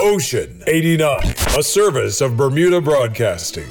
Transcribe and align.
Ocean 0.00 0.62
89, 0.68 1.18
a 1.58 1.62
service 1.62 2.20
of 2.20 2.36
Bermuda 2.36 2.80
Broadcasting. 2.80 3.66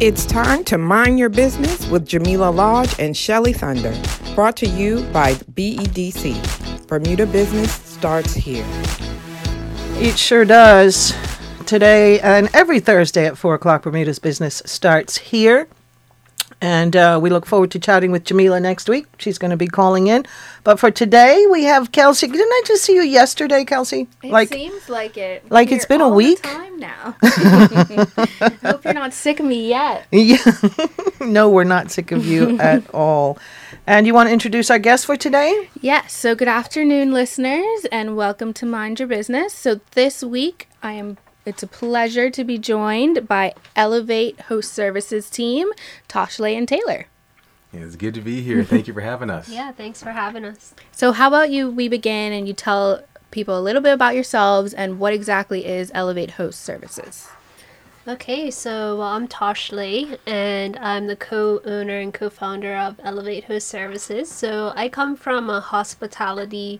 It's 0.00 0.24
time 0.24 0.62
to 0.64 0.78
mind 0.78 1.18
your 1.18 1.28
business 1.28 1.88
with 1.88 2.06
Jamila 2.06 2.50
Lodge 2.50 2.94
and 3.00 3.16
Shelly 3.16 3.52
Thunder. 3.52 3.92
Brought 4.36 4.56
to 4.58 4.68
you 4.68 5.02
by 5.12 5.34
BEDC. 5.34 6.86
Bermuda 6.86 7.26
Business 7.26 7.72
starts 7.72 8.34
here. 8.34 8.64
It 9.96 10.16
sure 10.16 10.44
does. 10.44 11.12
Today 11.66 12.20
and 12.20 12.48
every 12.54 12.78
Thursday 12.78 13.26
at 13.26 13.36
4 13.36 13.54
o'clock, 13.54 13.82
Bermuda's 13.82 14.20
Business 14.20 14.62
starts 14.64 15.18
here. 15.18 15.66
And 16.60 16.96
uh, 16.96 17.20
we 17.22 17.30
look 17.30 17.46
forward 17.46 17.70
to 17.72 17.78
chatting 17.78 18.10
with 18.10 18.24
Jamila 18.24 18.58
next 18.58 18.88
week. 18.88 19.06
She's 19.18 19.38
going 19.38 19.52
to 19.52 19.56
be 19.56 19.68
calling 19.68 20.08
in. 20.08 20.26
But 20.64 20.80
for 20.80 20.90
today, 20.90 21.46
we 21.50 21.62
have 21.64 21.92
Kelsea. 21.92 22.26
Didn't 22.26 22.50
I 22.50 22.62
just 22.66 22.84
see 22.84 22.94
you 22.94 23.02
yesterday, 23.02 23.64
Kelsea? 23.64 24.08
It 24.24 24.32
like, 24.32 24.48
seems 24.48 24.88
like 24.88 25.16
it. 25.16 25.48
Like 25.50 25.70
it's 25.70 25.86
been 25.86 26.00
a 26.00 26.08
week. 26.08 26.42
time 26.42 26.78
now. 26.78 27.14
I 27.22 28.06
hope 28.62 28.84
you're 28.84 28.94
not 28.94 29.12
sick 29.12 29.38
of 29.38 29.46
me 29.46 29.68
yet. 29.68 30.06
Yeah. 30.12 30.38
no, 31.20 31.48
we're 31.48 31.64
not 31.64 31.90
sick 31.92 32.10
of 32.12 32.26
you 32.26 32.58
at 32.58 32.82
all. 32.92 33.38
And 33.86 34.06
you 34.06 34.12
want 34.12 34.28
to 34.28 34.32
introduce 34.32 34.70
our 34.70 34.78
guest 34.78 35.06
for 35.06 35.16
today? 35.16 35.70
Yes. 35.80 36.12
So, 36.12 36.34
good 36.34 36.48
afternoon, 36.48 37.12
listeners, 37.12 37.86
and 37.90 38.16
welcome 38.16 38.52
to 38.54 38.66
Mind 38.66 38.98
Your 38.98 39.08
Business. 39.08 39.54
So, 39.54 39.80
this 39.92 40.22
week 40.22 40.68
I 40.82 40.92
am 40.92 41.16
it's 41.48 41.62
a 41.62 41.66
pleasure 41.66 42.28
to 42.28 42.44
be 42.44 42.58
joined 42.58 43.26
by 43.26 43.54
Elevate 43.74 44.38
Host 44.42 44.70
Services 44.70 45.30
team, 45.30 45.68
Thoshlae 46.06 46.56
and 46.58 46.68
Taylor. 46.68 47.06
Yeah, 47.72 47.80
it's 47.80 47.96
good 47.96 48.12
to 48.14 48.20
be 48.20 48.42
here. 48.42 48.62
Thank 48.64 48.86
you 48.86 48.92
for 48.92 49.00
having 49.00 49.30
us. 49.30 49.48
Yeah, 49.58 49.72
thanks 49.72 50.02
for 50.02 50.10
having 50.10 50.44
us. 50.44 50.74
So, 50.92 51.12
how 51.12 51.28
about 51.28 51.50
you? 51.50 51.70
We 51.70 51.88
begin 51.88 52.34
and 52.34 52.46
you 52.46 52.52
tell 52.52 53.02
people 53.30 53.58
a 53.58 53.62
little 53.62 53.80
bit 53.80 53.94
about 53.94 54.14
yourselves 54.14 54.74
and 54.74 54.98
what 54.98 55.14
exactly 55.14 55.64
is 55.64 55.90
Elevate 55.94 56.32
Host 56.32 56.60
Services. 56.60 57.28
Okay, 58.06 58.50
so 58.50 58.98
well, 58.98 59.08
I'm 59.08 59.26
Thoshlae 59.26 60.18
and 60.26 60.76
I'm 60.76 61.06
the 61.06 61.16
co 61.16 61.62
owner 61.64 61.98
and 61.98 62.12
co 62.12 62.28
founder 62.28 62.76
of 62.76 63.00
Elevate 63.02 63.44
Host 63.44 63.68
Services. 63.68 64.30
So, 64.30 64.74
I 64.76 64.90
come 64.90 65.16
from 65.16 65.48
a 65.48 65.60
hospitality 65.60 66.78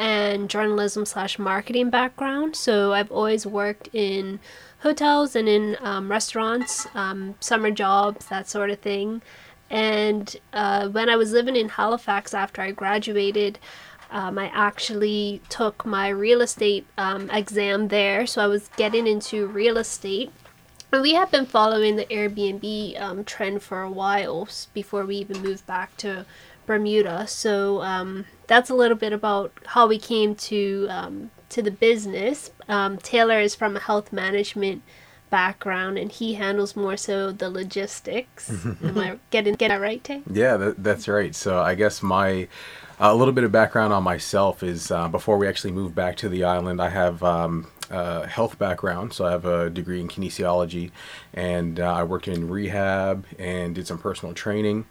and 0.00 0.48
journalism 0.48 1.04
slash 1.04 1.38
marketing 1.38 1.90
background. 1.90 2.56
So 2.56 2.94
I've 2.94 3.12
always 3.12 3.46
worked 3.46 3.90
in 3.92 4.40
hotels 4.78 5.36
and 5.36 5.46
in 5.46 5.76
um, 5.80 6.10
restaurants, 6.10 6.86
um, 6.94 7.34
summer 7.38 7.70
jobs, 7.70 8.24
that 8.26 8.48
sort 8.48 8.70
of 8.70 8.80
thing. 8.80 9.20
And 9.68 10.34
uh, 10.54 10.88
when 10.88 11.10
I 11.10 11.16
was 11.16 11.32
living 11.32 11.54
in 11.54 11.68
Halifax 11.68 12.32
after 12.32 12.62
I 12.62 12.70
graduated, 12.70 13.58
um, 14.10 14.38
I 14.38 14.50
actually 14.54 15.42
took 15.50 15.84
my 15.84 16.08
real 16.08 16.40
estate 16.40 16.86
um, 16.96 17.28
exam 17.30 17.88
there. 17.88 18.26
So 18.26 18.42
I 18.42 18.46
was 18.46 18.68
getting 18.78 19.06
into 19.06 19.46
real 19.46 19.76
estate. 19.76 20.32
And 20.92 21.02
we 21.02 21.12
have 21.12 21.30
been 21.30 21.44
following 21.44 21.96
the 21.96 22.06
Airbnb 22.06 22.98
um, 23.00 23.22
trend 23.24 23.62
for 23.62 23.82
a 23.82 23.90
while 23.90 24.48
before 24.72 25.04
we 25.04 25.16
even 25.16 25.42
moved 25.42 25.66
back 25.66 25.94
to 25.98 26.24
Bermuda. 26.66 27.26
So 27.26 27.82
um, 27.82 28.24
that's 28.50 28.68
a 28.68 28.74
little 28.74 28.96
bit 28.96 29.12
about 29.12 29.52
how 29.64 29.86
we 29.86 29.96
came 29.96 30.34
to 30.34 30.88
um, 30.90 31.30
to 31.50 31.62
the 31.62 31.70
business. 31.70 32.50
Um, 32.68 32.98
Taylor 32.98 33.38
is 33.38 33.54
from 33.54 33.76
a 33.76 33.78
health 33.78 34.12
management 34.12 34.82
background, 35.30 35.98
and 35.98 36.10
he 36.10 36.34
handles 36.34 36.74
more 36.74 36.96
so 36.96 37.30
the 37.30 37.48
logistics. 37.48 38.50
Am 38.82 38.98
I 38.98 39.18
getting 39.30 39.54
get 39.54 39.68
that 39.68 39.80
right, 39.80 40.02
Tay? 40.02 40.22
Yeah, 40.28 40.56
that, 40.56 40.82
that's 40.82 41.06
right. 41.06 41.32
So 41.32 41.60
I 41.60 41.76
guess 41.76 42.02
my 42.02 42.48
a 42.98 43.14
little 43.14 43.32
bit 43.32 43.44
of 43.44 43.52
background 43.52 43.92
on 43.92 44.02
myself 44.02 44.64
is 44.64 44.90
uh, 44.90 45.06
before 45.06 45.38
we 45.38 45.46
actually 45.46 45.72
moved 45.72 45.94
back 45.94 46.16
to 46.16 46.28
the 46.28 46.42
island, 46.42 46.82
I 46.82 46.88
have 46.88 47.22
um, 47.22 47.70
a 47.88 48.26
health 48.26 48.58
background. 48.58 49.12
So 49.12 49.26
I 49.26 49.30
have 49.30 49.44
a 49.44 49.70
degree 49.70 50.00
in 50.00 50.08
kinesiology, 50.08 50.90
and 51.32 51.78
uh, 51.78 51.94
I 51.94 52.02
worked 52.02 52.26
in 52.26 52.48
rehab 52.48 53.26
and 53.38 53.76
did 53.76 53.86
some 53.86 53.98
personal 53.98 54.34
training 54.34 54.86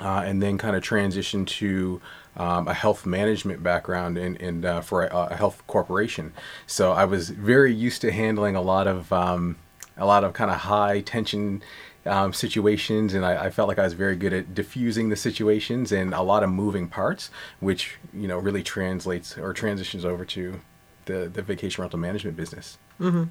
uh, 0.00 0.22
and 0.24 0.42
then 0.42 0.58
kind 0.58 0.76
of 0.76 0.82
transitioned 0.82 1.46
to 1.46 2.00
um, 2.36 2.68
a 2.68 2.74
health 2.74 3.04
management 3.04 3.62
background 3.62 4.16
and, 4.16 4.40
and 4.40 4.64
uh, 4.64 4.80
for 4.80 5.04
a, 5.04 5.16
a, 5.30 5.34
health 5.34 5.62
corporation. 5.66 6.32
So 6.66 6.92
I 6.92 7.04
was 7.04 7.30
very 7.30 7.74
used 7.74 8.00
to 8.02 8.12
handling 8.12 8.56
a 8.56 8.62
lot 8.62 8.86
of 8.86 9.12
um, 9.12 9.56
a 9.96 10.06
lot 10.06 10.24
of 10.24 10.32
kind 10.32 10.50
of 10.50 10.58
high 10.58 11.00
tension 11.00 11.62
um, 12.06 12.32
situations, 12.32 13.12
and 13.12 13.26
I, 13.26 13.46
I, 13.46 13.50
felt 13.50 13.68
like 13.68 13.78
I 13.78 13.84
was 13.84 13.92
very 13.92 14.16
good 14.16 14.32
at 14.32 14.54
diffusing 14.54 15.10
the 15.10 15.16
situations 15.16 15.92
and 15.92 16.14
a 16.14 16.22
lot 16.22 16.42
of 16.42 16.50
moving 16.50 16.88
parts, 16.88 17.30
which 17.58 17.98
you 18.14 18.26
know 18.26 18.38
really 18.38 18.62
translates 18.62 19.36
or 19.36 19.52
transitions 19.52 20.04
over 20.04 20.24
to 20.26 20.60
the 21.04 21.28
the 21.28 21.42
vacation 21.42 21.82
rental 21.82 21.98
management 21.98 22.36
business. 22.36 22.78
Mm-hmm. 22.98 23.24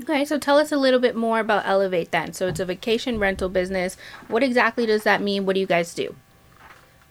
Okay, 0.00 0.24
so 0.24 0.38
tell 0.38 0.58
us 0.58 0.72
a 0.72 0.76
little 0.76 1.00
bit 1.00 1.16
more 1.16 1.40
about 1.40 1.66
Elevate 1.66 2.10
then. 2.10 2.32
So 2.32 2.48
it's 2.48 2.60
a 2.60 2.66
vacation 2.66 3.18
rental 3.18 3.48
business. 3.48 3.96
What 4.28 4.42
exactly 4.42 4.84
does 4.84 5.04
that 5.04 5.22
mean? 5.22 5.46
What 5.46 5.54
do 5.54 5.60
you 5.60 5.66
guys 5.66 5.94
do? 5.94 6.14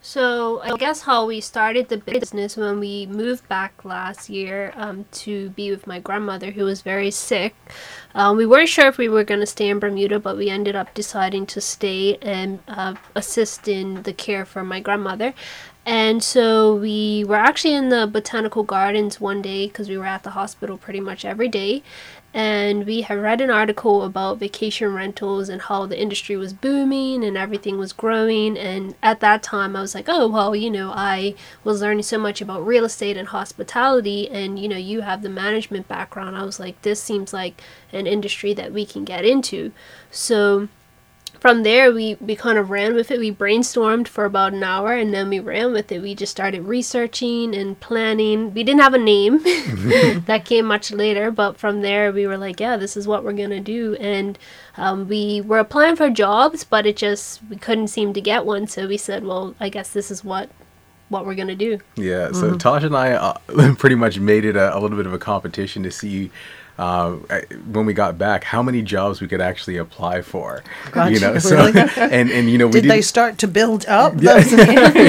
So 0.02 0.60
I 0.60 0.76
guess 0.76 1.00
how 1.00 1.26
we 1.26 1.40
started 1.40 1.88
the 1.88 1.96
business 1.96 2.56
when 2.56 2.78
we 2.78 3.06
moved 3.06 3.48
back 3.48 3.84
last 3.84 4.30
year 4.30 4.72
um, 4.76 5.04
to 5.24 5.50
be 5.50 5.72
with 5.72 5.88
my 5.88 5.98
grandmother 5.98 6.52
who 6.52 6.62
was 6.62 6.80
very 6.80 7.10
sick. 7.10 7.56
Um, 8.14 8.36
we 8.36 8.46
weren't 8.46 8.68
sure 8.68 8.86
if 8.86 8.98
we 8.98 9.08
were 9.08 9.24
going 9.24 9.40
to 9.40 9.46
stay 9.46 9.68
in 9.68 9.80
Bermuda, 9.80 10.20
but 10.20 10.36
we 10.36 10.48
ended 10.48 10.76
up 10.76 10.94
deciding 10.94 11.46
to 11.46 11.60
stay 11.60 12.18
and 12.22 12.60
uh, 12.68 12.94
assist 13.16 13.66
in 13.66 14.04
the 14.04 14.12
care 14.12 14.44
for 14.44 14.62
my 14.62 14.78
grandmother. 14.78 15.34
And 15.84 16.20
so 16.20 16.74
we 16.74 17.24
were 17.24 17.36
actually 17.36 17.74
in 17.74 17.90
the 17.90 18.08
botanical 18.08 18.64
gardens 18.64 19.20
one 19.20 19.40
day 19.40 19.68
because 19.68 19.88
we 19.88 19.96
were 19.96 20.06
at 20.06 20.24
the 20.24 20.30
hospital 20.30 20.76
pretty 20.78 20.98
much 20.98 21.24
every 21.24 21.48
day 21.48 21.84
and 22.36 22.84
we 22.84 23.00
have 23.00 23.18
read 23.18 23.40
an 23.40 23.48
article 23.48 24.02
about 24.02 24.36
vacation 24.36 24.92
rentals 24.92 25.48
and 25.48 25.62
how 25.62 25.86
the 25.86 25.98
industry 25.98 26.36
was 26.36 26.52
booming 26.52 27.24
and 27.24 27.34
everything 27.34 27.78
was 27.78 27.94
growing. 27.94 28.58
And 28.58 28.94
at 29.02 29.20
that 29.20 29.42
time 29.42 29.74
I 29.74 29.80
was 29.80 29.94
like 29.94 30.04
oh 30.06 30.28
well 30.28 30.54
you 30.54 30.70
know 30.70 30.92
I 30.94 31.34
was 31.64 31.80
learning 31.80 32.02
so 32.02 32.18
much 32.18 32.42
about 32.42 32.66
real 32.66 32.84
estate 32.84 33.16
and 33.16 33.28
hospitality 33.28 34.28
and 34.28 34.58
you 34.58 34.68
know 34.68 34.76
you 34.76 35.00
have 35.00 35.22
the 35.22 35.30
management 35.30 35.88
background. 35.88 36.36
I 36.36 36.44
was 36.44 36.60
like 36.60 36.82
this 36.82 37.02
seems 37.02 37.32
like 37.32 37.62
an 37.90 38.06
industry 38.06 38.52
that 38.52 38.70
we 38.70 38.84
can 38.84 39.06
get 39.06 39.24
into. 39.24 39.72
So 40.10 40.68
from 41.46 41.62
there 41.62 41.92
we, 41.92 42.16
we 42.16 42.34
kind 42.34 42.58
of 42.58 42.70
ran 42.70 42.92
with 42.96 43.08
it. 43.12 43.20
We 43.20 43.30
brainstormed 43.30 44.08
for 44.08 44.24
about 44.24 44.52
an 44.52 44.64
hour 44.64 44.92
and 44.92 45.14
then 45.14 45.28
we 45.28 45.38
ran 45.38 45.72
with 45.72 45.92
it. 45.92 46.02
We 46.02 46.12
just 46.12 46.32
started 46.32 46.62
researching 46.62 47.54
and 47.54 47.78
planning. 47.78 48.52
We 48.52 48.64
didn't 48.64 48.80
have 48.80 48.94
a 48.94 48.98
name 48.98 49.38
that 50.26 50.42
came 50.44 50.64
much 50.64 50.90
later 50.90 51.30
but 51.30 51.56
from 51.56 51.82
there 51.82 52.10
we 52.10 52.26
were 52.26 52.36
like 52.36 52.58
yeah 52.58 52.76
this 52.76 52.96
is 52.96 53.06
what 53.06 53.22
we're 53.22 53.32
gonna 53.32 53.60
do. 53.60 53.94
And 54.00 54.36
um, 54.76 55.06
we 55.06 55.40
were 55.40 55.60
applying 55.60 55.94
for 55.94 56.10
jobs 56.10 56.64
but 56.64 56.84
it 56.84 56.96
just 56.96 57.40
we 57.48 57.54
couldn't 57.54 57.88
seem 57.88 58.12
to 58.14 58.20
get 58.20 58.44
one. 58.44 58.66
So 58.66 58.88
we 58.88 58.96
said 58.96 59.24
well 59.24 59.54
i 59.60 59.68
guess 59.68 59.90
this 59.90 60.10
is 60.10 60.24
what 60.24 60.50
what 61.10 61.24
we're 61.24 61.36
gonna 61.36 61.54
do. 61.54 61.78
Yeah 61.94 62.32
so 62.32 62.48
mm-hmm. 62.48 62.56
Tosh 62.56 62.82
and 62.82 62.96
i 62.96 63.12
uh, 63.12 63.38
pretty 63.78 63.94
much 63.94 64.18
made 64.18 64.44
it 64.44 64.56
a, 64.56 64.76
a 64.76 64.80
little 64.80 64.96
bit 64.96 65.06
of 65.06 65.12
a 65.12 65.18
competition 65.20 65.84
to 65.84 65.92
see 65.92 66.32
uh, 66.78 67.16
when 67.70 67.86
we 67.86 67.94
got 67.94 68.18
back 68.18 68.44
how 68.44 68.62
many 68.62 68.82
jobs 68.82 69.20
we 69.20 69.28
could 69.28 69.40
actually 69.40 69.76
apply 69.76 70.22
for. 70.22 70.62
Gotcha, 70.92 71.12
you 71.12 71.20
know, 71.20 71.38
so 71.38 71.66
and 71.96 72.30
and 72.30 72.50
you 72.50 72.58
know, 72.58 72.66
we 72.66 72.80
did 72.80 72.90
they 72.90 73.02
start 73.02 73.38
to 73.38 73.48
build 73.48 73.86
up? 73.86 74.14
Yeah. 74.18 74.36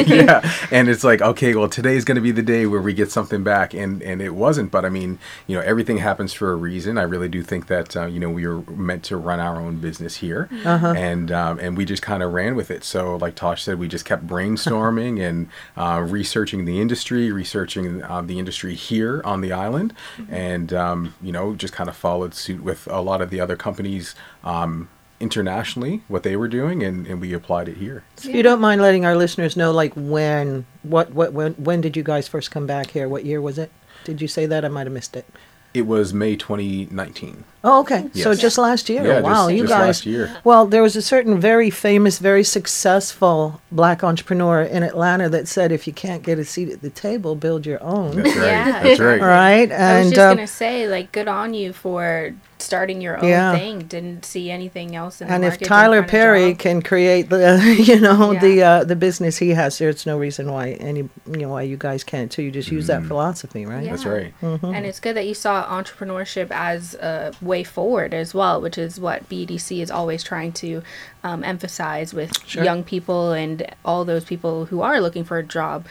yeah, 0.08 0.54
and 0.72 0.90
it's 0.90 1.04
like 1.04 1.22
okay, 1.22 1.54
well, 1.56 1.70
today's 1.70 2.06
going 2.06 2.16
to 2.16 2.22
be 2.22 2.32
the 2.32 2.42
day 2.42 2.66
where 2.66 2.82
we 2.82 2.94
get 2.94 3.12
something 3.12 3.44
back, 3.44 3.74
and 3.74 4.02
and 4.02 4.22
it 4.22 4.32
wasn't. 4.32 4.72
But 4.72 4.86
I 4.86 4.90
mean, 4.90 5.20
you 5.48 5.56
know, 5.56 5.62
everything 5.62 5.98
happens 5.98 6.34
for 6.34 6.52
a 6.52 6.56
reason. 6.56 6.98
I 6.98 7.04
really 7.04 7.30
do 7.30 7.44
think 7.44 7.68
that 7.68 7.96
uh, 7.96 8.06
you 8.06 8.20
know 8.20 8.30
we 8.30 8.48
were 8.48 8.62
meant 8.72 9.04
to 9.06 9.18
run 9.18 9.40
our 9.40 9.58
own 9.58 9.78
business 9.78 10.18
here, 10.18 10.50
uh-huh. 10.66 10.94
and 10.96 11.32
um, 11.32 11.60
and 11.60 11.78
we 11.78 11.86
just 11.86 12.02
kind 12.02 12.24
of 12.24 12.34
ran 12.34 12.56
with 12.56 12.72
it. 12.72 12.84
So 12.84 13.18
like 13.18 13.36
Tosh 13.36 13.64
said, 13.64 13.80
we 13.80 13.88
just 13.88 14.06
kept 14.06 14.26
brainstorming 14.26 15.22
and 15.28 15.50
uh, 15.76 16.06
researching 16.08 16.66
the 16.66 16.80
industry, 16.80 17.32
researching 17.32 18.04
uh, 18.04 18.22
the 18.22 18.40
industry 18.40 18.76
here 18.76 19.22
on 19.26 19.42
the 19.42 19.52
island, 19.52 19.94
mm-hmm. 20.18 20.34
and 20.34 20.74
um, 20.74 21.16
you 21.22 21.32
know 21.32 21.57
just 21.58 21.74
kind 21.74 21.90
of 21.90 21.96
followed 21.96 22.34
suit 22.34 22.64
with 22.64 22.88
a 22.88 23.02
lot 23.02 23.22
of 23.22 23.30
the 23.30 23.40
other 23.40 23.56
companies 23.56 24.16
um, 24.44 24.90
internationally 25.20 26.02
what 26.08 26.24
they 26.24 26.36
were 26.36 26.48
doing 26.48 26.84
and, 26.84 27.08
and 27.08 27.20
we 27.20 27.34
applied 27.34 27.68
it 27.68 27.78
here. 27.78 28.04
If 28.18 28.26
you 28.26 28.44
don't 28.44 28.62
mind 28.62 28.82
letting 28.82 29.06
our 29.06 29.16
listeners 29.16 29.58
know 29.58 29.72
like 29.72 29.94
when 29.96 30.66
what 30.84 31.12
what 31.12 31.34
when 31.34 31.54
when 31.54 31.82
did 31.82 31.98
you 31.98 32.04
guys 32.04 32.28
first 32.28 32.52
come 32.52 32.68
back 32.68 32.92
here? 32.92 33.10
What 33.10 33.26
year 33.26 33.42
was 33.42 33.58
it? 33.58 33.72
Did 34.04 34.22
you 34.22 34.28
say 34.28 34.46
that? 34.46 34.64
I 34.64 34.68
might 34.68 34.86
have 34.86 34.94
missed 34.94 35.16
it. 35.16 35.26
It 35.74 35.82
was 35.82 36.14
May 36.14 36.36
2019. 36.36 37.44
Oh, 37.68 37.80
okay. 37.82 38.10
Yes. 38.14 38.24
So 38.24 38.34
just 38.34 38.58
last 38.58 38.88
year. 38.90 39.06
Yeah, 39.06 39.20
wow, 39.20 39.48
just, 39.48 39.52
you 39.52 39.62
just 39.64 39.74
guys. 39.74 39.88
Last 39.88 40.06
year. 40.06 40.38
Well, 40.44 40.66
there 40.68 40.82
was 40.82 40.96
a 40.96 41.02
certain 41.02 41.40
very 41.40 41.70
famous, 41.70 42.18
very 42.20 42.44
successful 42.44 43.62
black 43.72 44.04
entrepreneur 44.04 44.62
in 44.62 44.84
Atlanta 44.84 45.28
that 45.30 45.48
said, 45.48 45.72
"If 45.72 45.86
you 45.88 45.94
can't 45.94 46.24
get 46.24 46.40
a 46.40 46.46
seat 46.46 46.70
at 46.70 46.82
the 46.82 46.90
table, 46.90 47.36
build 47.36 47.66
your 47.66 47.84
own." 47.84 48.16
That's 48.16 48.36
right. 48.38 48.46
Yeah. 48.46 48.84
That's 48.84 49.00
right. 49.00 49.22
right. 49.40 49.72
And 49.72 49.84
I 49.84 50.00
was 50.00 50.10
just 50.12 50.20
uh, 50.20 50.34
gonna 50.36 50.48
say, 50.48 50.88
like, 50.88 51.12
good 51.12 51.28
on 51.28 51.54
you 51.54 51.74
for 51.74 52.34
starting 52.60 53.02
your 53.02 53.18
own 53.18 53.30
Yeah. 53.30 53.56
thing. 53.56 53.80
Didn't 53.82 54.26
see 54.26 54.50
anything 54.50 54.96
else 54.96 55.22
in 55.22 55.28
the 55.28 55.34
And 55.34 55.44
if 55.44 55.50
market, 55.52 55.60
didn't 55.60 55.70
Tyler 55.70 56.04
Perry 56.04 56.56
can 56.56 56.82
create 56.82 57.30
the, 57.30 57.76
you 57.88 58.00
know, 58.00 58.32
Yeah. 58.32 58.40
the 58.40 58.64
uh, 58.64 58.84
the 58.84 58.96
business 58.96 59.38
he 59.38 59.50
has, 59.52 59.78
there's 59.78 60.06
no 60.08 60.18
reason 60.18 60.52
why 60.52 60.72
any, 60.80 61.02
you 61.02 61.38
know, 61.38 61.50
why 61.50 61.62
you 61.62 61.78
guys 61.78 62.04
can't 62.04 62.32
too. 62.32 62.42
You 62.42 62.50
just 62.52 62.72
use 62.72 62.88
that 62.88 63.04
philosophy, 63.04 63.66
right? 63.66 63.84
Yeah. 63.84 63.92
That's 63.92 64.06
right. 64.06 64.34
And 64.42 64.86
it's 64.86 65.00
good 65.00 65.16
that 65.18 65.28
you 65.28 65.36
saw 65.36 65.66
entrepreneurship 65.70 66.48
as 66.50 66.96
a 66.96 67.32
way 67.42 67.57
forward 67.64 68.14
as 68.14 68.34
well, 68.34 68.60
which 68.62 68.78
is 68.78 69.00
what 69.00 69.28
BDC 69.30 69.82
is 69.82 69.90
always 69.92 70.24
trying 70.24 70.52
to 70.54 70.82
um, 71.24 71.44
emphasize 71.44 72.14
with 72.14 72.38
Sure. 72.46 72.64
young 72.64 72.84
people 72.84 73.32
and 73.32 73.66
all 73.86 74.06
those 74.06 74.26
people 74.26 74.66
who 74.66 74.82
are 74.82 75.00
looking 75.02 75.24
for 75.24 75.38
a 75.38 75.44
job. 75.44 75.86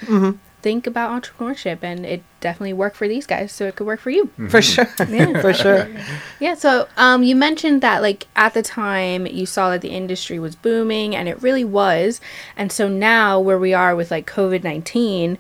Think 0.62 0.86
about 0.88 1.22
entrepreneurship, 1.22 1.78
and 1.82 2.04
it 2.04 2.24
definitely 2.40 2.72
worked 2.72 2.96
for 2.96 3.06
these 3.06 3.24
guys, 3.24 3.52
so 3.52 3.66
it 3.66 3.76
could 3.76 3.86
work 3.86 4.00
for 4.00 4.10
you. 4.10 4.30
For 4.48 4.60
sure, 4.60 4.88
Yeah. 5.08 5.40
for 5.40 5.52
sure. 5.54 5.88
Yeah, 6.40 6.54
so 6.54 6.88
um, 6.96 7.22
you 7.22 7.36
mentioned 7.36 7.82
that 7.82 8.02
like 8.02 8.26
at 8.34 8.52
the 8.54 8.62
time 8.62 9.26
you 9.26 9.46
saw 9.46 9.70
that 9.70 9.80
the 9.80 9.90
industry 9.90 10.40
was 10.40 10.56
booming, 10.56 11.14
and 11.14 11.28
it 11.28 11.40
really 11.40 11.62
was. 11.64 12.20
And 12.56 12.72
so 12.72 12.88
now 12.88 13.38
where 13.38 13.58
we 13.60 13.74
are 13.74 13.94
with 13.94 14.10
like 14.10 14.26
COVID 14.26 14.64
nineteen, 14.64 15.38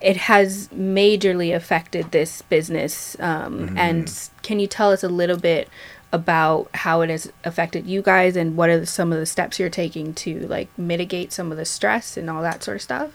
it 0.00 0.16
has 0.16 0.68
majorly 0.68 1.54
affected 1.54 2.12
this 2.12 2.42
business. 2.42 3.16
Um, 3.20 3.74
And 3.76 4.30
can 4.42 4.60
you 4.60 4.66
tell 4.66 4.92
us 4.92 5.02
a 5.02 5.08
little 5.08 5.38
bit 5.38 5.68
about 6.12 6.70
how 6.72 7.02
it 7.02 7.10
has 7.10 7.30
affected 7.44 7.86
you 7.86 8.00
guys, 8.00 8.36
and 8.36 8.56
what 8.56 8.70
are 8.70 8.80
the, 8.80 8.86
some 8.86 9.12
of 9.12 9.18
the 9.18 9.26
steps 9.26 9.58
you're 9.58 9.68
taking 9.68 10.14
to 10.14 10.40
like 10.46 10.68
mitigate 10.78 11.32
some 11.32 11.50
of 11.52 11.58
the 11.58 11.64
stress 11.64 12.16
and 12.16 12.30
all 12.30 12.42
that 12.42 12.62
sort 12.62 12.76
of 12.76 12.82
stuff? 12.82 13.10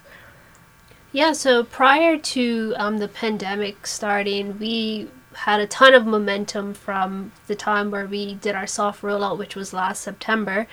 Yeah, 1.11 1.33
so 1.33 1.63
prior 1.63 2.17
to 2.17 2.73
um, 2.77 2.97
the 2.97 3.07
pandemic 3.07 3.87
starting, 3.87 4.59
we 4.59 5.09
had 5.33 5.59
a 5.59 5.67
ton 5.67 5.93
of 5.93 6.05
momentum 6.05 6.73
from 6.73 7.31
the 7.47 7.55
time 7.55 7.91
where 7.91 8.05
we 8.05 8.35
did 8.35 8.55
our 8.55 8.67
soft 8.67 9.01
rollout, 9.01 9.37
which 9.37 9.55
was 9.55 9.73
last 9.73 10.01
September. 10.01 10.67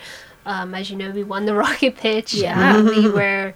Um, 0.45 0.75
as 0.75 0.91
you 0.91 0.97
know, 0.97 1.11
we 1.11 1.23
won 1.23 1.45
the 1.47 1.55
rocket 1.65 1.97
pitch. 1.97 2.35
Yeah. 2.35 2.83
We 2.83 3.09
were 3.09 3.55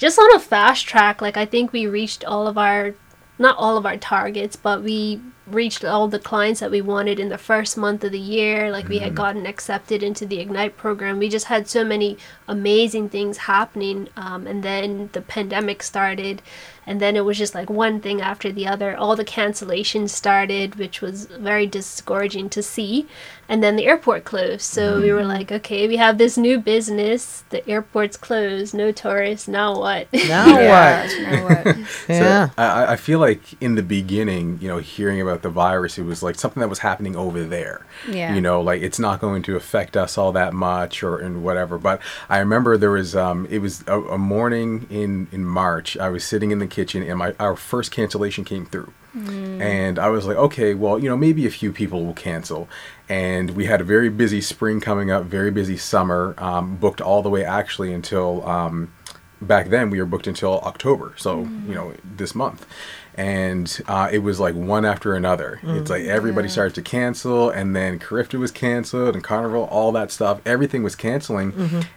just 0.00 0.18
on 0.18 0.34
a 0.34 0.40
fast 0.40 0.86
track. 0.88 1.20
Like, 1.20 1.36
I 1.36 1.44
think 1.44 1.72
we 1.72 1.86
reached 1.86 2.24
all 2.24 2.48
of 2.48 2.56
our, 2.56 2.94
not 3.38 3.58
all 3.58 3.76
of 3.76 3.84
our 3.84 3.98
targets, 3.98 4.56
but 4.56 4.82
we 4.82 5.20
reached 5.54 5.84
all 5.84 6.08
the 6.08 6.18
clients 6.18 6.60
that 6.60 6.70
we 6.70 6.80
wanted 6.80 7.18
in 7.20 7.28
the 7.28 7.38
first 7.38 7.76
month 7.76 8.04
of 8.04 8.12
the 8.12 8.18
year. 8.18 8.70
Like, 8.70 8.88
we 8.88 8.98
had 8.98 9.14
gotten 9.14 9.46
accepted 9.46 10.02
into 10.02 10.26
the 10.26 10.40
Ignite 10.40 10.76
program. 10.76 11.18
We 11.18 11.28
just 11.28 11.46
had 11.46 11.68
so 11.68 11.84
many 11.84 12.16
amazing 12.48 13.08
things 13.08 13.38
happening. 13.38 14.08
Um, 14.16 14.46
and 14.46 14.62
then 14.62 15.10
the 15.12 15.20
pandemic 15.20 15.82
started. 15.82 16.42
And 16.86 17.00
then 17.00 17.14
it 17.14 17.24
was 17.24 17.38
just 17.38 17.54
like 17.54 17.70
one 17.70 18.00
thing 18.00 18.20
after 18.20 18.50
the 18.50 18.66
other. 18.66 18.96
All 18.96 19.14
the 19.14 19.24
cancellations 19.24 20.10
started, 20.10 20.74
which 20.76 21.00
was 21.00 21.26
very 21.26 21.66
discouraging 21.66 22.48
to 22.50 22.62
see. 22.62 23.06
And 23.48 23.62
then 23.62 23.76
the 23.76 23.86
airport 23.86 24.24
closed. 24.24 24.62
So 24.62 25.00
we 25.00 25.12
were 25.12 25.24
like, 25.24 25.52
okay, 25.52 25.86
we 25.86 25.96
have 25.98 26.18
this 26.18 26.36
new 26.36 26.58
business. 26.58 27.44
The 27.50 27.68
airport's 27.68 28.16
closed. 28.16 28.74
No 28.74 28.90
tourists. 28.92 29.46
Now 29.46 29.78
what? 29.78 30.08
Now 30.12 30.46
what? 30.46 31.20
Now 31.20 31.44
what? 31.44 31.76
Yeah. 32.08 32.48
So 32.48 32.52
I, 32.58 32.64
I- 32.64 32.92
I 32.92 32.96
feel 32.96 33.20
like 33.20 33.40
in 33.62 33.76
the 33.76 33.82
beginning, 33.84 34.58
you 34.60 34.66
know, 34.68 34.78
hearing 34.78 35.20
about 35.20 35.39
the 35.42 35.50
virus, 35.50 35.98
it 35.98 36.04
was 36.04 36.22
like 36.22 36.36
something 36.36 36.60
that 36.60 36.68
was 36.68 36.80
happening 36.80 37.16
over 37.16 37.42
there. 37.44 37.86
Yeah. 38.08 38.34
You 38.34 38.40
know, 38.40 38.60
like 38.60 38.82
it's 38.82 38.98
not 38.98 39.20
going 39.20 39.42
to 39.42 39.56
affect 39.56 39.96
us 39.96 40.16
all 40.18 40.32
that 40.32 40.52
much 40.52 41.02
or 41.02 41.18
and 41.18 41.42
whatever. 41.42 41.78
But 41.78 42.00
I 42.28 42.38
remember 42.38 42.76
there 42.76 42.90
was 42.90 43.14
um 43.16 43.46
it 43.50 43.58
was 43.58 43.84
a, 43.86 44.00
a 44.00 44.18
morning 44.18 44.86
in 44.90 45.28
in 45.32 45.44
March. 45.44 45.96
I 45.96 46.08
was 46.08 46.24
sitting 46.24 46.50
in 46.50 46.58
the 46.58 46.66
kitchen 46.66 47.02
and 47.02 47.18
my 47.18 47.34
our 47.38 47.56
first 47.56 47.90
cancellation 47.92 48.44
came 48.44 48.66
through. 48.66 48.92
And 49.12 49.98
I 49.98 50.08
was 50.08 50.24
like, 50.24 50.36
okay, 50.36 50.72
well, 50.72 50.96
you 50.96 51.08
know, 51.08 51.16
maybe 51.16 51.44
a 51.44 51.50
few 51.50 51.72
people 51.72 52.06
will 52.06 52.14
cancel. 52.14 52.68
And 53.08 53.50
we 53.56 53.64
had 53.66 53.80
a 53.80 53.84
very 53.84 54.08
busy 54.08 54.40
spring 54.40 54.80
coming 54.80 55.10
up, 55.10 55.24
very 55.24 55.50
busy 55.50 55.76
summer, 55.76 56.36
um, 56.38 56.76
booked 56.76 57.00
all 57.00 57.20
the 57.20 57.28
way 57.28 57.44
actually 57.44 57.92
until 57.92 58.46
um, 58.48 58.92
back 59.40 59.68
then 59.68 59.90
we 59.90 59.98
were 59.98 60.06
booked 60.06 60.26
until 60.26 60.60
October, 60.60 61.14
so 61.16 61.40
you 61.40 61.74
know 61.74 61.94
this 62.04 62.34
month, 62.34 62.66
and 63.14 63.80
uh, 63.88 64.08
it 64.12 64.18
was 64.18 64.38
like 64.40 64.54
one 64.54 64.84
after 64.84 65.14
another. 65.14 65.60
It's 65.64 65.90
like 65.90 66.04
everybody 66.04 66.48
started 66.48 66.74
to 66.76 66.82
cancel, 66.82 67.50
and 67.50 67.74
then 67.76 67.98
Carifta 67.98 68.38
was 68.38 68.50
canceled, 68.50 69.14
and 69.14 69.22
Carnival, 69.24 69.64
all 69.64 69.92
that 69.92 70.10
stuff, 70.10 70.40
everything 70.46 70.82
was 70.82 70.94
canceling, 70.96 71.52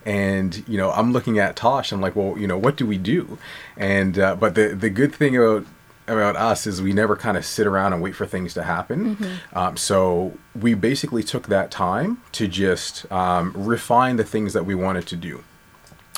and 0.06 0.64
you 0.68 0.78
know 0.78 0.92
I'm 0.92 1.14
looking 1.14 1.40
at 1.40 1.56
Tosh, 1.56 1.92
I'm 1.92 2.02
like, 2.02 2.16
well, 2.16 2.38
you 2.38 2.48
know, 2.48 2.58
what 2.58 2.76
do 2.76 2.86
we 2.86 2.98
do? 2.98 3.38
And 3.78 4.18
uh, 4.20 4.36
but 4.36 4.56
the 4.56 4.70
the 4.70 4.90
good 4.90 5.14
thing 5.14 5.38
about 5.38 5.66
about 6.06 6.36
us 6.36 6.68
is 6.68 6.82
we 6.82 6.92
never 6.92 7.16
kind 7.16 7.38
of 7.38 7.46
sit 7.46 7.66
around 7.66 7.94
and 7.94 8.02
wait 8.02 8.14
for 8.14 8.26
things 8.26 8.54
to 8.54 8.64
happen. 8.64 9.16
Um, 9.54 9.78
so 9.78 10.38
we 10.54 10.74
basically 10.74 11.24
took 11.24 11.48
that 11.48 11.72
time 11.72 12.22
to 12.34 12.48
just 12.50 13.10
um, 13.10 13.54
refine 13.56 14.18
the 14.18 14.26
things 14.26 14.52
that 14.52 14.66
we 14.66 14.76
wanted 14.76 15.08
to 15.08 15.16
do. 15.16 15.46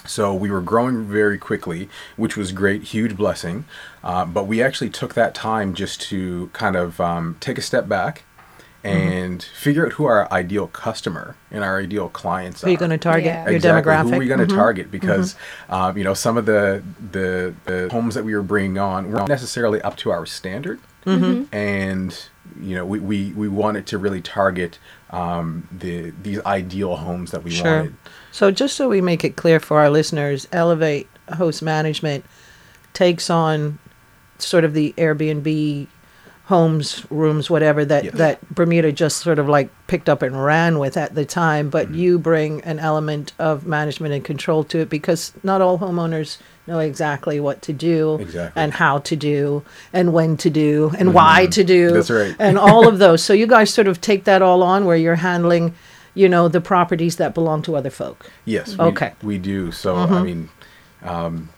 So 0.07 0.33
we 0.33 0.49
were 0.51 0.61
growing 0.61 1.05
very 1.05 1.37
quickly, 1.37 1.89
which 2.15 2.35
was 2.37 2.51
great, 2.51 2.83
huge 2.83 3.15
blessing. 3.17 3.65
Uh, 4.03 4.25
but 4.25 4.45
we 4.47 4.61
actually 4.61 4.89
took 4.89 5.13
that 5.15 5.33
time 5.35 5.73
just 5.73 6.01
to 6.03 6.49
kind 6.53 6.75
of 6.75 6.99
um, 7.01 7.37
take 7.39 7.57
a 7.57 7.61
step 7.61 7.87
back 7.87 8.23
and 8.83 9.41
figure 9.41 9.87
out 9.87 9.93
who 9.93 10.05
our 10.05 10.31
ideal 10.31 10.67
customer 10.67 11.35
and 11.49 11.63
our 11.63 11.79
ideal 11.79 12.07
clients 12.07 12.63
are. 12.63 12.67
Who 12.67 12.69
are. 12.69 12.69
are 12.69 12.73
you 12.73 12.77
going 12.77 12.91
to 12.91 12.97
target? 12.99 13.25
Yeah. 13.25 13.45
Your 13.45 13.55
exactly. 13.55 13.91
demographic. 13.91 13.97
Mm-hmm. 14.01 14.09
Who 14.09 14.15
are 14.15 14.19
we 14.19 14.27
going 14.27 14.47
to 14.47 14.55
target? 14.55 14.91
Because 14.91 15.35
um, 15.69 15.97
you 15.97 16.03
know 16.03 16.13
some 16.13 16.37
of 16.37 16.45
the, 16.45 16.83
the 17.11 17.55
the 17.65 17.89
homes 17.91 18.13
that 18.13 18.23
we 18.23 18.35
were 18.35 18.43
bringing 18.43 18.77
on 18.77 19.11
weren't 19.11 19.27
necessarily 19.27 19.81
up 19.81 19.97
to 19.97 20.11
our 20.11 20.25
standard, 20.27 20.79
Mm-hmm. 21.05 21.53
and 21.55 22.29
you 22.61 22.75
know 22.75 22.85
we, 22.85 22.99
we, 22.99 23.31
we 23.33 23.47
wanted 23.47 23.85
to 23.87 23.97
really 23.97 24.21
target 24.21 24.77
um, 25.09 25.67
the 25.71 26.11
these 26.21 26.39
ideal 26.45 26.95
homes 26.97 27.31
that 27.31 27.43
we 27.43 27.49
Sure. 27.51 27.77
wanted. 27.77 27.95
So 28.35 28.51
just 28.51 28.75
so 28.75 28.89
we 28.89 28.99
make 28.99 29.23
it 29.23 29.37
clear 29.37 29.61
for 29.61 29.79
our 29.79 29.89
listeners, 29.89 30.45
Elevate 30.51 31.07
Host 31.37 31.61
Management 31.63 32.25
takes 32.91 33.29
on 33.29 33.79
sort 34.39 34.65
of 34.65 34.73
the 34.73 34.93
Airbnb 34.97 35.87
homes, 36.47 37.05
rooms, 37.09 37.49
whatever 37.49 37.85
that 37.85 38.03
Yes. 38.03 38.13
that 38.15 38.53
Bermuda 38.53 38.91
just 38.91 39.19
sort 39.19 39.39
of 39.39 39.47
like 39.47 39.69
picked 39.87 40.09
up 40.09 40.21
and 40.21 40.43
ran 40.43 40.79
with 40.79 40.97
at 40.97 41.15
the 41.15 41.23
time, 41.23 41.69
but 41.69 41.85
Mm-hmm. 41.87 41.95
you 41.97 42.19
bring 42.19 42.61
an 42.63 42.77
element 42.77 43.31
of 43.39 43.65
management 43.65 44.13
and 44.13 44.23
control 44.25 44.65
to 44.65 44.79
it 44.79 44.89
because 44.89 45.31
not 45.41 45.61
all 45.61 45.79
homeowners 45.79 46.37
know 46.67 46.79
exactly 46.79 47.39
what 47.39 47.61
to 47.61 47.71
do 47.71 48.15
Exactly. 48.19 48.61
and 48.61 48.73
how 48.73 48.97
to 48.99 49.15
do 49.15 49.63
and 49.93 50.11
when 50.11 50.35
to 50.37 50.49
do 50.49 50.91
and 50.99 51.13
why 51.13 51.45
to 51.47 51.63
do 51.63 51.85
Mm-hmm. 51.87 51.95
That's 51.95 52.09
right. 52.11 52.35
and 52.37 52.57
all 52.59 52.85
of 52.85 52.99
those. 53.05 53.23
So 53.23 53.31
you 53.31 53.47
guys 53.47 53.73
sort 53.73 53.87
of 53.87 54.01
take 54.01 54.25
that 54.25 54.41
all 54.41 54.61
on 54.61 54.83
where 54.83 54.97
you're 54.97 55.15
handling, 55.15 55.73
you 56.15 56.27
know, 56.27 56.47
the 56.47 56.61
properties 56.61 57.17
that 57.17 57.33
belong 57.33 57.61
to 57.63 57.75
other 57.75 57.91
folk. 57.91 58.25
Yes. 58.45 58.77
We, 58.77 58.85
Okay. 58.85 59.13
We 59.21 59.37
do. 59.37 59.71
So 59.71 59.95
I 59.95 60.23
mean, 60.23 60.49
um, 61.03 61.49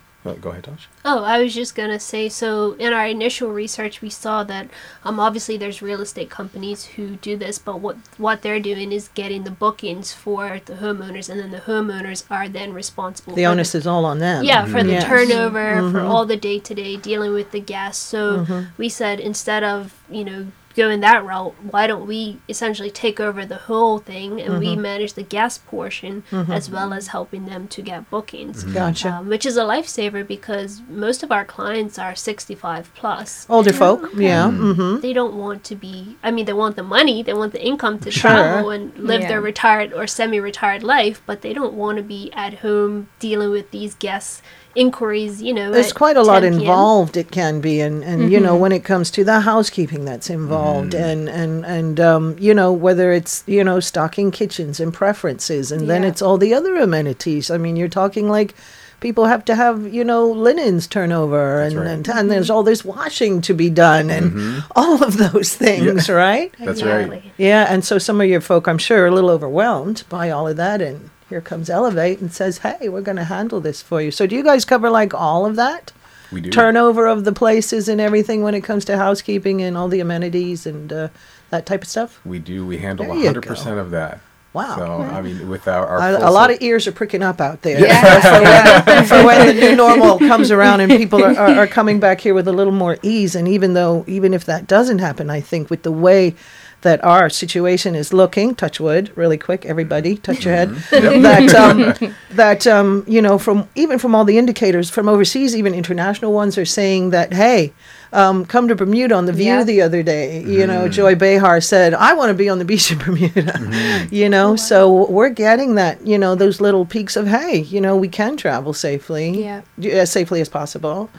go 0.42 0.50
ahead, 0.50 0.63
Tosh. 0.65 0.89
Oh, 1.06 1.24
I 1.24 1.42
was 1.42 1.54
just 1.56 1.74
gonna 1.74 2.00
say. 2.01 2.27
So 2.27 2.74
in 2.74 2.92
our 2.92 3.06
initial 3.07 3.50
research, 3.51 4.01
we 4.01 4.09
saw 4.09 4.44
that 4.44 4.68
um, 5.06 5.19
obviously 5.21 5.56
there's 5.56 5.81
real 5.81 6.01
estate 6.01 6.30
companies 6.30 6.83
who 6.85 7.16
do 7.18 7.37
this, 7.37 7.57
but 7.59 7.80
what 7.80 7.95
what 8.18 8.42
they're 8.42 8.59
doing 8.59 8.92
is 8.92 9.09
getting 9.16 9.44
the 9.45 9.52
bookings 9.52 10.11
for 10.11 10.59
the 10.66 10.73
homeowners, 10.73 11.30
and 11.30 11.40
then 11.40 11.52
the 11.52 11.59
homeowners 11.61 12.26
are 12.30 12.49
then 12.49 12.73
responsible. 12.73 13.35
The 13.35 13.44
for 13.45 13.49
onus 13.52 13.73
is 13.76 13.87
all 13.87 14.04
on 14.06 14.19
them. 14.19 14.44
yeah, 14.44 14.66
for 14.66 14.83
the 14.83 14.92
Yes. 14.94 15.06
turnover, 15.06 15.92
for 15.92 16.02
all 16.02 16.26
the 16.26 16.35
day 16.37 16.59
to 16.59 16.73
day 16.76 16.97
dealing 16.97 17.31
with 17.31 17.52
the 17.52 17.61
guests. 17.61 18.04
So 18.04 18.66
we 18.78 18.90
said 18.90 19.19
instead 19.21 19.64
of 19.64 19.94
you 20.09 20.26
know 20.26 20.47
going 20.78 21.02
that 21.02 21.26
route, 21.26 21.56
why 21.72 21.88
don't 21.88 22.07
we 22.07 22.40
essentially 22.48 22.90
take 22.90 23.19
over 23.19 23.46
the 23.46 23.57
whole 23.57 23.98
thing 24.00 24.40
and 24.42 24.60
we 24.60 24.76
manage 24.76 25.14
the 25.14 25.24
guest 25.24 25.66
portion 25.68 26.24
as 26.31 26.69
well 26.69 26.94
as 26.94 27.07
helping 27.07 27.46
them 27.48 27.68
to 27.69 27.81
get 27.81 28.10
bookings. 28.10 28.64
Gotcha. 28.64 29.10
Um, 29.10 29.28
which 29.28 29.46
is 29.46 29.57
a 29.57 29.64
lifesaver 29.64 30.26
because 30.26 30.81
most 30.88 31.24
of 31.24 31.31
our 31.31 31.44
clients 31.44 31.98
are 32.00 32.16
65 32.16 32.94
plus. 32.96 33.46
Older 33.50 33.74
folk, 33.74 34.10
yeah. 34.16 34.46
Mm-hmm. 34.46 35.02
They 35.02 35.12
don't 35.14 35.36
want 35.36 35.64
to 35.66 35.76
be, 35.76 36.18
I 36.24 36.31
mean, 36.31 36.46
they 36.46 36.54
want 36.54 36.76
the 36.78 36.84
money, 36.84 37.24
they 37.24 37.34
want 37.34 37.52
the 37.54 37.66
income 37.66 38.00
to 38.00 38.12
Sure. 38.12 38.31
travel 38.31 38.69
and 38.69 38.98
live 38.98 39.22
Yeah. 39.22 39.28
their 39.30 39.42
retired 39.42 39.92
or 39.94 40.07
semi 40.07 40.40
retired 40.40 40.84
life, 40.84 41.22
but 41.26 41.42
they 41.42 41.54
don't 41.54 41.74
want 41.74 41.98
to 41.98 42.04
be 42.04 42.31
at 42.34 42.60
home 42.60 43.10
dealing 43.19 43.50
with 43.50 43.72
these 43.72 43.96
guests' 43.96 44.42
inquiries, 44.78 45.42
you 45.42 45.54
know. 45.54 45.72
There's 45.72 45.92
quite 45.92 46.16
a 46.16 46.22
lot 46.22 46.44
involved. 46.44 47.18
It 47.18 47.31
can 47.31 47.60
be, 47.60 47.81
and 47.81 48.04
and 48.04 48.31
you 48.31 48.40
know 48.40 48.54
mm-hmm. 48.54 48.62
when 48.62 48.72
it 48.72 48.84
comes 48.84 49.12
to 49.12 49.24
the 49.24 49.42
housekeeping 49.42 50.06
that's 50.06 50.30
involved, 50.30 50.94
mm. 50.94 51.02
and 51.02 51.28
and 51.28 51.66
and 51.66 52.00
um, 52.00 52.36
you 52.40 52.54
know 52.54 52.72
whether 52.72 53.12
it's 53.12 53.44
you 53.48 53.64
know 53.64 53.80
stocking 53.80 54.31
kitchens 54.31 54.80
and 54.80 54.94
preferences, 54.94 55.72
and 55.72 55.90
then 55.90 56.04
it's 56.04 56.22
all 56.22 56.38
the 56.38 56.54
other 56.54 56.76
amenities. 56.76 57.50
I 57.52 57.57
mean, 57.57 57.76
you're 57.76 57.90
talking 57.90 58.30
like. 58.30 58.56
People 59.00 59.26
have 59.26 59.46
to 59.46 59.54
have, 59.54 59.94
you 59.94 60.04
know, 60.04 60.26
linens 60.26 60.88
turnover, 60.88 61.62
and, 61.62 61.76
right. 61.76 61.88
and 61.88 62.10
and 62.10 62.31
there's 62.31 62.48
mm-hmm. 62.48 62.56
all 62.56 62.64
this 62.64 62.84
washing 62.84 63.42
to 63.42 63.54
be 63.54 63.69
done, 63.69 64.10
and 64.10 64.31
mm-hmm. 64.31 64.60
all 64.76 65.04
of 65.04 65.18
those 65.18 65.54
things, 65.54 66.10
right? 66.10 66.52
That's 66.57 66.81
right. 66.81 67.22
Yeah, 67.38 67.68
and 67.69 67.86
so 67.86 68.00
some 68.00 68.19
of 68.19 68.28
your 68.28 68.42
folk, 68.42 68.66
I'm 68.68 68.80
sure, 68.80 69.04
are 69.04 69.06
a 69.06 69.12
little 69.12 69.30
overwhelmed 69.30 70.04
by 70.10 70.31
all 70.31 70.48
of 70.48 70.57
that, 70.57 70.81
and 70.81 71.12
here 71.30 71.42
comes 71.42 71.69
Elevate 71.69 72.19
and 72.19 72.31
says, 72.31 72.60
"Hey, 72.60 72.90
we're 72.90 73.02
going 73.02 73.18
to 73.18 73.26
handle 73.26 73.60
this 73.60 73.81
for 73.81 74.02
you." 74.02 74.12
So, 74.12 74.28
do 74.28 74.36
you 74.36 74.44
guys 74.44 74.66
cover 74.66 74.90
like 74.90 75.14
all 75.14 75.46
of 75.46 75.56
that? 75.56 75.92
We 76.31 76.42
do. 76.42 76.50
turnover 76.50 77.07
of 77.07 77.24
the 77.24 77.31
places 77.31 77.88
and 77.88 78.02
everything 78.02 78.44
when 78.44 78.54
it 78.54 78.62
comes 78.62 78.84
to 78.86 78.98
housekeeping 78.98 79.62
and 79.62 79.78
all 79.78 79.88
the 79.88 80.02
amenities 80.02 80.66
and 80.66 80.92
uh, 80.92 81.07
that 81.52 81.66
type 81.66 81.84
of 81.84 81.88
stuff? 81.88 82.19
We 82.26 82.40
do. 82.40 82.66
We 82.66 82.80
handle 82.80 83.06
There 83.06 83.16
you 83.16 83.31
100% 83.31 83.80
of 83.80 83.92
that. 83.92 84.19
Wow. 84.54 84.76
So, 84.76 85.02
I 85.04 85.22
mean, 85.22 85.50
with 85.50 85.68
our, 85.68 85.86
our 85.86 86.00
A, 86.00 86.30
a 86.30 86.31
lot 86.31 86.50
of 86.50 86.62
ears 86.62 86.88
are 86.88 86.92
pricking 86.92 87.22
up 87.22 87.40
out 87.40 87.62
there 87.62 87.78
for, 87.78 88.42
when, 88.42 89.06
for 89.06 89.26
when 89.26 89.48
the 89.48 89.54
new 89.54 89.76
normal 89.76 90.18
comes 90.18 90.50
around 90.52 90.81
and 90.81 90.92
people 90.92 91.24
are, 91.24 91.38
are, 91.38 91.60
are 91.60 91.68
coming 91.68 92.00
back 92.00 92.22
here 92.22 92.34
with 92.34 92.48
a 92.48 92.52
little 92.52 92.74
more 92.74 92.98
ease. 93.04 93.36
And 93.36 93.48
even 93.48 93.74
though, 93.74 94.04
even 94.07 94.34
if 94.34 94.46
that 94.46 94.66
doesn't 94.66 94.98
happen, 95.00 95.30
I 95.30 95.42
think 95.42 95.69
with 95.69 95.84
the 95.84 95.92
way 95.92 96.34
that 96.81 97.04
our 97.04 97.30
situation 97.30 97.96
is 97.96 98.14
looking, 98.14 98.54
touch 98.56 98.80
wood, 98.80 99.12
really 99.16 99.38
quick, 99.38 99.66
everybody, 99.66 100.18
touch 100.18 100.46
your 100.46 100.54
head, 100.54 100.76
that 100.92 101.54
um, 101.56 102.14
that 102.31 102.68
um, 102.68 103.04
you 103.07 103.22
know, 103.22 103.38
from 103.38 103.68
even 103.76 104.00
from 104.00 104.14
all 104.14 104.26
the 104.26 104.38
indicators 104.38 104.90
from 104.90 105.10
overseas, 105.10 105.56
even 105.56 105.74
international 105.74 106.34
ones 106.34 106.57
are 106.57 106.66
saying 106.66 107.10
that, 107.10 107.34
hey, 107.34 107.74
um, 108.14 108.45
come 108.45 108.68
to 108.68 108.76
Bermuda 108.76 109.16
on 109.16 109.26
the 109.26 109.33
View 109.33 109.45
Yeah. 109.45 109.64
the 109.64 109.81
other 109.81 110.04
day. 110.04 110.42
You 110.44 110.66
know, 110.68 110.87
Joy 110.87 111.16
Behar 111.16 111.61
said, 111.61 111.94
I 111.94 112.14
want 112.14 112.30
to 112.30 112.33
be 112.33 112.49
on 112.49 112.59
the 112.59 112.66
beach 112.66 112.92
in 112.92 112.97
Bermuda. 112.99 114.07
You 114.11 114.30
know, 114.30 114.56
so 114.56 115.09
we're 115.11 115.30
getting 115.30 115.76
that, 115.76 116.06
you 116.06 116.18
know, 116.18 116.35
those 116.35 116.61
little 116.61 116.85
peaks 116.85 117.16
of, 117.16 117.28
hey, 117.28 117.59
you 117.59 117.81
know, 117.81 117.95
we 117.97 118.07
can 118.07 118.37
travel 118.37 118.73
safely, 118.73 119.44
Yeah. 119.44 119.61
as 119.83 120.11
safely 120.11 120.40
as 120.42 120.49
possible. 120.49 121.09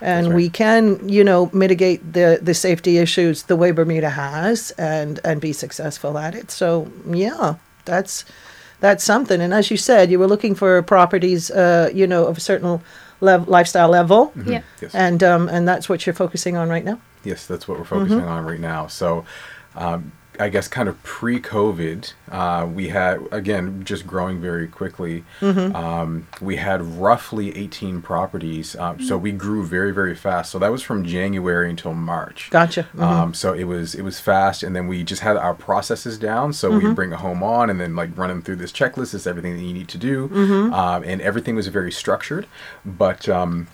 And 0.00 0.28
right. 0.28 0.36
we 0.36 0.48
can, 0.48 1.06
you 1.08 1.22
know, 1.24 1.50
mitigate 1.52 2.12
the, 2.12 2.38
the 2.42 2.54
safety 2.54 2.98
issues 2.98 3.44
the 3.44 3.56
way 3.56 3.70
Bermuda 3.70 4.10
has 4.10 4.70
and, 4.72 5.20
and 5.24 5.40
be 5.40 5.52
successful 5.52 6.16
at 6.18 6.34
it. 6.34 6.50
So, 6.50 6.90
yeah, 7.06 7.56
that's 7.84 8.24
that's 8.80 9.02
something. 9.02 9.40
And 9.40 9.52
as 9.52 9.70
you 9.72 9.76
said, 9.76 10.08
you 10.10 10.18
were 10.20 10.28
looking 10.28 10.54
for 10.54 10.80
properties, 10.82 11.50
uh, 11.50 11.90
you 11.92 12.06
know, 12.06 12.26
of 12.26 12.36
a 12.36 12.40
certain 12.40 12.80
lev- 13.20 13.48
lifestyle 13.48 13.88
level. 13.88 14.32
Yeah. 14.46 14.62
Yes. 14.80 14.94
And 14.94 15.22
um, 15.22 15.48
and 15.48 15.66
that's 15.68 15.88
what 15.88 16.06
you're 16.06 16.14
focusing 16.14 16.56
on 16.56 16.68
right 16.68 16.84
now. 16.84 17.00
Yes, 17.24 17.46
that's 17.46 17.66
what 17.68 17.78
we're 17.78 17.84
focusing 17.84 18.18
Mm-hmm. 18.20 18.28
on 18.28 18.44
right 18.44 18.60
now. 18.60 18.86
So, 18.86 19.24
um, 19.74 20.12
I 20.40 20.48
guess 20.48 20.68
kind 20.68 20.88
of 20.88 21.02
pre-COVID, 21.02 22.12
uh, 22.30 22.66
we 22.72 22.88
had 22.88 23.20
again 23.32 23.82
just 23.84 24.06
growing 24.06 24.40
very 24.40 24.68
quickly. 24.68 25.24
Mm-hmm. 25.40 25.74
Um, 25.74 26.26
we 26.40 26.56
had 26.56 26.82
roughly 26.82 27.56
18 27.56 28.02
properties, 28.02 28.76
um, 28.76 29.00
so 29.02 29.16
we 29.18 29.32
grew 29.32 29.64
very 29.66 29.92
very 29.92 30.14
fast. 30.14 30.50
So 30.52 30.58
that 30.58 30.70
was 30.70 30.82
from 30.82 31.04
January 31.04 31.68
until 31.70 31.94
March. 31.94 32.50
Gotcha. 32.50 32.86
Mhm. 32.94 33.02
Um, 33.02 33.34
so 33.34 33.52
it 33.52 33.64
was 33.64 33.94
it 33.94 34.02
was 34.02 34.20
fast, 34.20 34.62
and 34.62 34.74
then 34.76 34.86
we 34.86 35.02
just 35.04 35.22
had 35.22 35.36
our 35.36 35.54
processes 35.54 36.18
down. 36.18 36.52
So 36.52 36.70
Mm-hmm. 36.70 36.88
we 36.88 36.94
bring 36.94 37.12
a 37.12 37.16
home 37.16 37.42
on, 37.42 37.70
and 37.70 37.80
then 37.80 37.96
like 37.96 38.10
run 38.16 38.28
them 38.28 38.42
through 38.42 38.56
this 38.56 38.72
checklist. 38.72 39.14
Is 39.14 39.26
everything 39.26 39.56
that 39.56 39.62
you 39.62 39.72
need 39.74 39.88
to 39.88 39.98
do, 39.98 40.28
Mm-hmm. 40.28 40.72
um, 40.74 41.02
and 41.04 41.20
everything 41.20 41.56
was 41.56 41.66
very 41.68 41.90
structured. 41.92 42.46
But 42.84 43.28
um, 43.28 43.66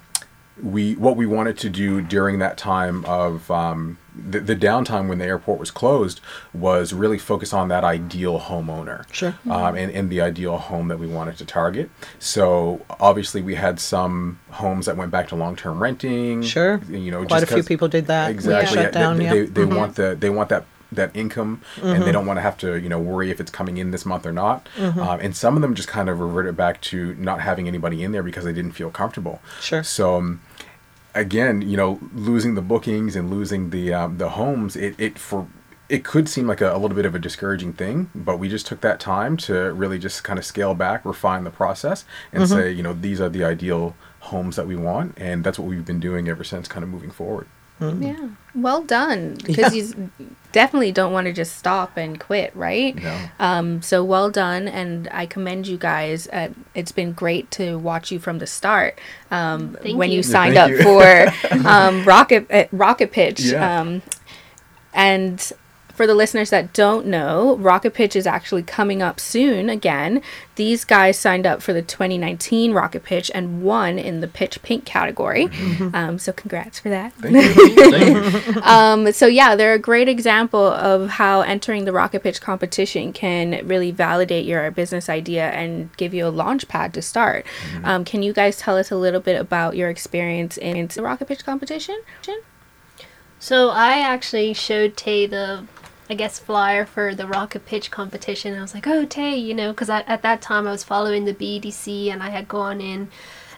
we 0.62 0.94
what 0.96 1.16
we 1.16 1.26
wanted 1.26 1.58
to 1.58 1.68
do 1.68 2.00
during 2.00 2.38
that 2.38 2.56
time 2.56 3.04
of 3.06 3.50
um, 3.50 3.98
the, 4.14 4.38
the 4.38 4.54
downtime 4.54 5.08
when 5.08 5.18
the 5.18 5.24
airport 5.24 5.58
was 5.58 5.72
closed 5.72 6.20
was 6.52 6.92
really 6.92 7.18
focus 7.18 7.52
on 7.52 7.66
that 7.68 7.82
ideal 7.82 8.38
homeowner 8.38 9.04
Sure. 9.12 9.34
um, 9.50 9.74
and, 9.74 9.90
and 9.90 10.08
the 10.10 10.20
ideal 10.20 10.56
home 10.58 10.86
that 10.88 10.98
we 11.00 11.08
wanted 11.08 11.36
to 11.38 11.44
target 11.44 11.90
so 12.20 12.84
obviously 13.00 13.42
we 13.42 13.56
had 13.56 13.80
some 13.80 14.38
homes 14.50 14.86
that 14.86 14.96
went 14.96 15.10
back 15.10 15.26
to 15.28 15.34
long-term 15.34 15.82
renting 15.82 16.42
Sure. 16.42 16.80
you 16.88 17.10
know 17.10 17.24
Quite 17.26 17.40
just 17.40 17.50
a 17.50 17.54
few 17.54 17.64
people 17.64 17.88
did 17.88 18.06
that. 18.06 18.30
exactly 18.30 18.76
Shut 18.82 18.92
down, 18.92 19.16
they, 19.18 19.24
yeah. 19.24 19.32
Mm-hmm. 19.34 19.54
they, 19.54 19.64
they 19.64 19.74
want 19.74 19.96
the 19.96 20.16
they 20.18 20.30
want 20.30 20.48
that 20.50 20.64
that 20.96 21.14
income 21.14 21.60
and 21.82 22.02
they 22.04 22.12
don't 22.12 22.26
want 22.26 22.36
to 22.38 22.42
have 22.42 22.56
to 22.58 22.76
you 22.76 22.88
know 22.88 22.98
worry 22.98 23.30
if 23.30 23.40
it's 23.40 23.50
coming 23.50 23.76
in 23.76 23.90
this 23.90 24.04
month 24.06 24.24
or 24.26 24.32
not 24.32 24.68
Mm-hmm. 24.76 25.00
um, 25.00 25.20
and 25.20 25.36
some 25.36 25.56
of 25.56 25.62
them 25.62 25.74
just 25.74 25.88
kind 25.88 26.08
of 26.08 26.20
reverted 26.20 26.56
back 26.56 26.80
to 26.82 27.14
not 27.14 27.40
having 27.40 27.66
anybody 27.68 28.02
in 28.04 28.12
there 28.12 28.22
because 28.22 28.44
they 28.44 28.52
didn't 28.52 28.72
feel 28.72 28.90
comfortable 28.90 29.40
Sure. 29.60 29.82
so 29.82 30.16
um, 30.16 30.40
again 31.14 31.62
you 31.62 31.76
know 31.76 32.00
losing 32.14 32.54
the 32.54 32.62
bookings 32.62 33.14
and 33.16 33.30
losing 33.30 33.70
the 33.70 33.92
um, 33.94 34.18
the 34.18 34.30
homes 34.30 34.76
it, 34.76 34.94
it 34.98 35.18
for 35.18 35.46
it 35.88 36.02
could 36.02 36.28
seem 36.28 36.46
like 36.46 36.60
a, 36.62 36.72
a 36.74 36.78
little 36.78 36.96
bit 36.96 37.04
of 37.04 37.14
a 37.14 37.18
discouraging 37.18 37.72
thing 37.72 38.10
but 38.14 38.38
we 38.38 38.48
just 38.48 38.66
took 38.66 38.80
that 38.80 38.98
time 38.98 39.36
to 39.36 39.72
really 39.74 39.98
just 39.98 40.24
kind 40.24 40.38
of 40.38 40.44
scale 40.44 40.74
back 40.74 41.04
refine 41.04 41.44
the 41.44 41.50
process 41.50 42.04
and 42.32 42.42
Mm-hmm. 42.44 42.52
say 42.54 42.70
you 42.72 42.82
know 42.82 42.92
these 42.94 43.20
are 43.20 43.28
the 43.28 43.44
ideal 43.44 43.94
homes 44.20 44.56
that 44.56 44.66
we 44.66 44.74
want 44.76 45.14
and 45.18 45.44
that's 45.44 45.58
what 45.58 45.68
we've 45.68 45.84
been 45.84 46.00
doing 46.00 46.28
ever 46.28 46.42
since 46.42 46.66
kind 46.66 46.82
of 46.82 46.88
moving 46.88 47.10
forward 47.10 47.46
Yeah. 47.80 48.28
Well 48.54 48.82
done. 48.82 49.36
Because 49.44 49.74
you 49.74 50.10
definitely 50.52 50.92
don't 50.92 51.12
want 51.12 51.26
to 51.26 51.32
just 51.32 51.56
stop 51.56 51.96
and 51.96 52.18
quit, 52.18 52.54
right? 52.54 52.94
No. 52.94 53.20
Um, 53.40 53.82
so 53.82 54.04
well 54.04 54.30
done, 54.30 54.68
and 54.68 55.08
I 55.12 55.26
commend 55.26 55.66
you 55.66 55.76
guys. 55.76 56.28
Uh, 56.28 56.50
it's 56.74 56.92
been 56.92 57.12
great 57.12 57.50
to 57.52 57.76
watch 57.78 58.10
you 58.12 58.18
from 58.18 58.38
the 58.38 58.46
start. 58.46 58.98
Um, 59.30 59.76
Thank 59.82 59.98
when 59.98 60.10
you, 60.10 60.18
you. 60.18 60.22
signed 60.22 60.54
Thank 60.54 60.80
up 60.86 61.32
for 61.50 61.66
um, 61.68 62.04
Rocket 62.04 62.46
uh, 62.50 62.66
Rocket 62.72 63.10
Pitch. 63.12 63.40
Yeah. 63.40 63.80
Um, 63.80 64.02
and 64.92 65.52
for 65.94 66.06
the 66.06 66.14
listeners 66.14 66.50
that 66.50 66.72
don't 66.72 67.06
know, 67.06 67.56
Rocket 67.56 67.94
Pitch 67.94 68.16
is 68.16 68.26
actually 68.26 68.62
coming 68.62 69.00
up 69.00 69.20
soon 69.20 69.70
again. 69.70 70.22
These 70.56 70.84
guys 70.84 71.18
signed 71.18 71.46
up 71.46 71.62
for 71.62 71.72
the 71.72 71.82
2019 71.82 72.72
Rocket 72.72 73.04
Pitch 73.04 73.30
and 73.34 73.62
won 73.62 73.98
in 73.98 74.20
the 74.20 74.28
Pitch 74.28 74.62
Pink 74.62 74.84
category. 74.84 75.48
Um, 75.94 76.18
so 76.18 76.32
congrats 76.32 76.78
for 76.78 76.88
that. 76.88 77.12
thank 77.14 77.34
you 77.34 77.90
thank 77.90 78.46
you 78.46 78.62
Um, 78.62 79.12
so 79.12 79.26
yeah, 79.26 79.54
they're 79.54 79.74
a 79.74 79.78
great 79.78 80.08
example 80.08 80.66
of 80.66 81.10
how 81.10 81.42
entering 81.42 81.84
the 81.84 81.92
Rocket 81.92 82.22
Pitch 82.22 82.40
competition 82.40 83.12
can 83.12 83.66
really 83.66 83.90
validate 83.90 84.44
your 84.44 84.70
business 84.70 85.08
idea 85.08 85.50
and 85.50 85.94
give 85.96 86.12
you 86.14 86.26
a 86.26 86.28
launch 86.28 86.66
pad 86.68 86.92
to 86.94 87.02
start. 87.02 87.46
Um, 87.84 88.04
can 88.04 88.22
you 88.22 88.32
guys 88.32 88.58
tell 88.58 88.76
us 88.76 88.90
a 88.90 88.96
little 88.96 89.20
bit 89.20 89.40
about 89.40 89.76
your 89.76 89.88
experience 89.90 90.56
in 90.56 90.86
the 90.88 91.02
Rocket 91.02 91.28
Pitch 91.28 91.44
competition? 91.44 92.00
So 93.38 93.68
I 93.70 94.00
actually 94.00 94.54
showed 94.54 94.96
Tay 94.96 95.26
the, 95.26 95.66
I 96.08 96.14
guess, 96.14 96.38
flyer 96.38 96.84
for 96.84 97.14
the 97.14 97.26
rocket 97.26 97.64
pitch 97.64 97.90
competition. 97.90 98.56
I 98.56 98.60
was 98.60 98.74
like, 98.74 98.86
oh, 98.86 99.04
Tay, 99.06 99.36
you 99.36 99.54
know, 99.54 99.72
because 99.72 99.88
at 99.88 100.22
that 100.22 100.42
time 100.42 100.66
I 100.66 100.70
was 100.70 100.84
following 100.84 101.24
the 101.24 101.34
BDC 101.34 102.10
and 102.10 102.22
I 102.22 102.28
had 102.28 102.46
gone 102.46 102.80
in 102.80 103.08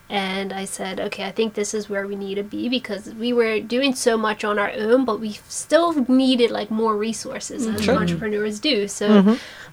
and 0.09 0.53
I 0.53 0.65
said, 0.67 1.01
okay, 1.01 1.25
I 1.25 1.33
think 1.33 1.55
this 1.55 1.75
is 1.75 1.89
where 1.89 2.07
we 2.07 2.15
need 2.15 2.37
to 2.37 2.45
be 2.45 2.69
because 2.69 3.13
we 3.15 3.33
were 3.33 3.59
doing 3.61 3.95
so 3.95 4.17
much 4.17 4.45
on 4.45 4.59
our 4.59 4.71
own, 4.71 5.05
but 5.05 5.19
we 5.19 5.33
still 5.49 5.95
needed 6.09 6.51
like 6.53 6.71
more 6.71 6.97
resources 6.97 7.67
as 7.67 7.89
entrepreneurs 7.89 8.61
do. 8.61 8.87
So 8.87 9.07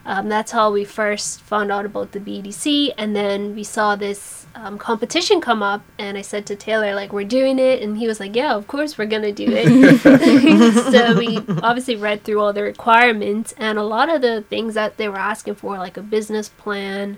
um, 0.06 0.30
that's 0.30 0.52
how 0.52 0.72
we 0.72 0.86
first 0.86 1.42
found 1.42 1.72
out 1.72 1.86
about 1.86 2.12
the 2.12 2.20
BDC, 2.20 2.92
and 2.98 3.16
then 3.16 3.56
we 3.56 3.64
saw 3.64 3.96
this 3.96 4.48
um, 4.56 4.78
competition 4.78 5.40
come 5.40 5.64
up, 5.64 5.82
and 5.98 6.18
I 6.18 6.22
said 6.22 6.46
to 6.48 6.56
Taylor, 6.56 6.94
like, 6.94 7.14
we're 7.14 7.24
doing 7.24 7.58
it, 7.58 7.82
and 7.82 7.98
he 7.98 8.08
was 8.08 8.20
like, 8.20 8.36
yeah, 8.36 8.54
of 8.54 8.68
course 8.68 8.98
we're 8.98 9.06
gonna 9.06 9.32
do 9.32 9.46
it. 9.48 10.00
so 10.92 11.18
we 11.18 11.38
obviously 11.62 11.96
read 11.96 12.24
through 12.24 12.42
all 12.42 12.54
the 12.54 12.64
requirements, 12.64 13.54
and 13.58 13.78
a 13.78 13.84
lot 13.84 14.10
of 14.10 14.22
the 14.22 14.42
things 14.50 14.74
that 14.74 14.98
they 14.98 15.08
were 15.08 15.18
asking 15.18 15.56
for, 15.56 15.78
like 15.78 15.96
a 15.96 16.02
business 16.02 16.50
plan. 16.50 17.18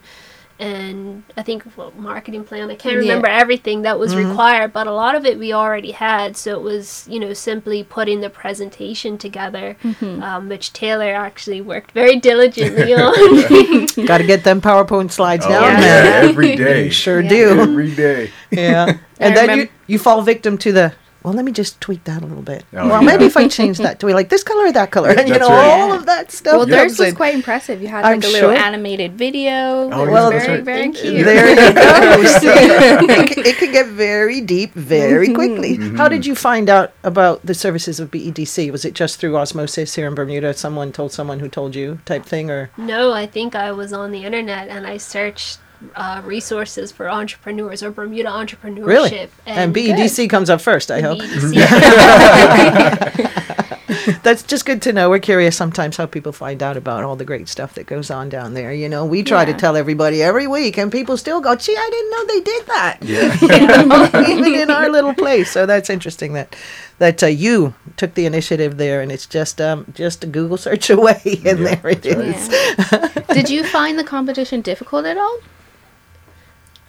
And 0.57 1.23
I 1.35 1.43
think 1.43 1.65
well, 1.75 1.91
marketing 1.97 2.45
plan. 2.45 2.71
I 2.71 2.75
can't 2.75 2.93
Yeah. 2.95 2.99
remember 3.01 3.27
everything 3.27 3.81
that 3.81 3.99
was 3.99 4.15
required, 4.15 4.71
but 4.71 4.87
a 4.87 4.91
lot 4.93 5.13
of 5.15 5.25
it 5.25 5.37
we 5.37 5.51
already 5.51 5.91
had. 5.91 6.37
So 6.37 6.51
it 6.51 6.61
was, 6.61 7.05
you 7.09 7.19
know, 7.19 7.33
simply 7.33 7.83
putting 7.83 8.21
the 8.21 8.29
presentation 8.29 9.17
together, 9.17 9.75
um, 10.01 10.47
which 10.47 10.71
Taylor 10.71 11.13
actually 11.13 11.59
worked 11.59 11.91
very 11.91 12.17
diligently 12.21 12.93
on. 12.95 13.11
Got 14.05 14.19
to 14.19 14.23
get 14.25 14.45
them 14.45 14.61
PowerPoint 14.61 15.11
slides 15.11 15.45
Oh, 15.45 15.49
down 15.49 15.63
yeah. 15.73 15.79
there. 15.81 16.23
every 16.29 16.55
day 16.65 16.89
Sure 16.89 17.19
Yeah. 17.19 17.29
do. 17.29 17.59
every 17.61 17.93
day 17.93 18.29
Yeah. 18.51 18.85
I 18.87 18.99
And 19.19 19.35
then 19.35 19.57
you, 19.57 19.69
you 19.87 19.99
fall 19.99 20.21
victim 20.21 20.57
to 20.59 20.71
the, 20.71 20.93
well, 21.25 21.33
let 21.33 21.43
me 21.43 21.51
just 21.51 21.81
tweak 21.81 22.03
that 22.03 22.21
a 22.21 22.25
little 22.25 22.43
bit. 22.43 22.65
Oh, 22.71 22.87
well, 22.87 23.01
yeah. 23.01 23.07
maybe 23.07 23.25
if 23.25 23.35
I 23.35 23.47
change 23.59 23.79
that 23.79 23.99
do 23.99 24.05
be 24.05 24.13
like 24.13 24.29
this 24.29 24.43
color 24.43 24.67
or 24.67 24.71
that 24.71 24.91
color. 24.91 25.09
And, 25.09 25.27
you 25.27 25.39
know, 25.39 25.49
right. 25.49 25.71
all 25.71 25.91
of 25.91 26.05
that 26.05 26.31
stuff. 26.31 26.55
Well, 26.55 26.67
theirs 26.67 26.99
was 26.99 27.13
quite 27.13 27.33
impressive. 27.33 27.81
You 27.81 27.87
had 27.87 28.05
I'm 28.05 28.19
like 28.19 28.29
a 28.29 28.31
little 28.31 28.51
sure. 28.51 28.57
animated 28.57 29.13
video. 29.13 29.49
Oh, 29.51 29.87
it 29.87 29.89
yeah, 29.89 29.97
was 29.97 30.11
Well, 30.11 30.29
very, 30.29 30.47
right. 30.47 30.63
very 30.63 30.91
cute. 30.91 31.25
There 31.35 31.49
you 31.49 31.73
go. 31.73 32.23
See, 32.25 32.47
it, 32.47 33.29
can, 33.29 33.45
it 33.45 33.57
can 33.57 33.71
get 33.71 33.87
very 33.87 34.39
deep 34.39 34.73
very 34.73 35.33
quickly. 35.33 35.77
Mm-hmm. 35.79 35.95
How 35.95 36.07
did 36.07 36.27
you 36.27 36.35
find 36.35 36.69
out 36.69 36.93
about 37.03 37.43
the 37.43 37.55
services 37.55 37.99
of 37.99 38.11
BEDC? 38.11 38.71
Was 38.71 38.85
it 38.85 38.93
just 38.93 39.19
through 39.19 39.35
osmosis 39.35 39.95
here 39.95 40.07
in 40.07 40.13
Bermuda? 40.13 40.53
Someone 40.53 40.91
told 40.91 41.11
someone 41.11 41.39
who 41.39 41.49
told 41.49 41.73
you 41.73 41.99
type 42.05 42.23
thing, 42.23 42.51
or 42.51 42.69
no, 42.77 43.13
I 43.13 43.25
think 43.25 43.55
I 43.55 43.71
was 43.71 43.91
on 43.91 44.11
the 44.11 44.25
internet 44.25 44.69
and 44.69 44.85
I 44.85 44.97
searched 44.97 45.57
uh, 45.95 46.21
resources 46.23 46.91
for 46.91 47.09
entrepreneurs 47.09 47.83
or 47.83 47.91
Bermuda 47.91 48.29
entrepreneurship. 48.29 48.85
really? 48.85 49.29
And, 49.45 49.75
BEDC 49.75 50.29
comes 50.29 50.49
up 50.49 50.61
first. 50.61 50.91
I 50.91 51.01
hope 51.01 51.19
that's 54.23 54.43
just 54.43 54.65
good 54.65 54.81
to 54.83 54.93
know. 54.93 55.09
We're 55.09 55.19
curious 55.19 55.55
sometimes 55.55 55.97
how 55.97 56.05
people 56.05 56.31
find 56.31 56.61
out 56.61 56.77
about 56.77 57.03
all 57.03 57.15
the 57.15 57.25
great 57.25 57.47
stuff 57.47 57.73
that 57.75 57.85
goes 57.85 58.11
on 58.11 58.29
down 58.29 58.53
there. 58.53 58.73
You 58.73 58.89
know, 58.89 59.05
we 59.05 59.23
try 59.23 59.45
to 59.45 59.53
tell 59.53 59.75
everybody 59.75 60.21
every 60.21 60.47
week, 60.47 60.77
and 60.77 60.91
people 60.91 61.17
still 61.17 61.41
go, 61.41 61.55
"Gee, 61.55 61.75
I 61.75 61.89
didn't 61.91 62.11
know 62.11 62.25
they 62.25 62.41
did 62.41 62.65
that." 62.67 62.97
yeah 63.01 64.27
even 64.29 64.53
in 64.53 64.69
our 64.69 64.89
little 64.89 65.13
place. 65.13 65.51
So 65.51 65.65
that's 65.65 65.89
interesting 65.89 66.33
that 66.33 66.55
that 66.97 67.23
uh, 67.23 67.27
you 67.27 67.73
took 67.97 68.13
the 68.13 68.25
initiative 68.25 68.77
there, 68.77 69.01
and 69.01 69.11
it's 69.11 69.25
just 69.25 69.61
um, 69.61 69.85
just 69.93 70.23
a 70.23 70.27
Google 70.27 70.57
search 70.57 70.89
away, 70.89 71.41
and 71.45 71.65
there 71.65 71.87
it 71.87 72.05
is. 72.05 72.49
Yeah. 72.49 73.07
Did 73.33 73.49
you 73.49 73.63
find 73.63 73.97
the 73.97 74.03
competition 74.03 74.61
difficult 74.61 75.05
at 75.05 75.17
all? 75.17 75.39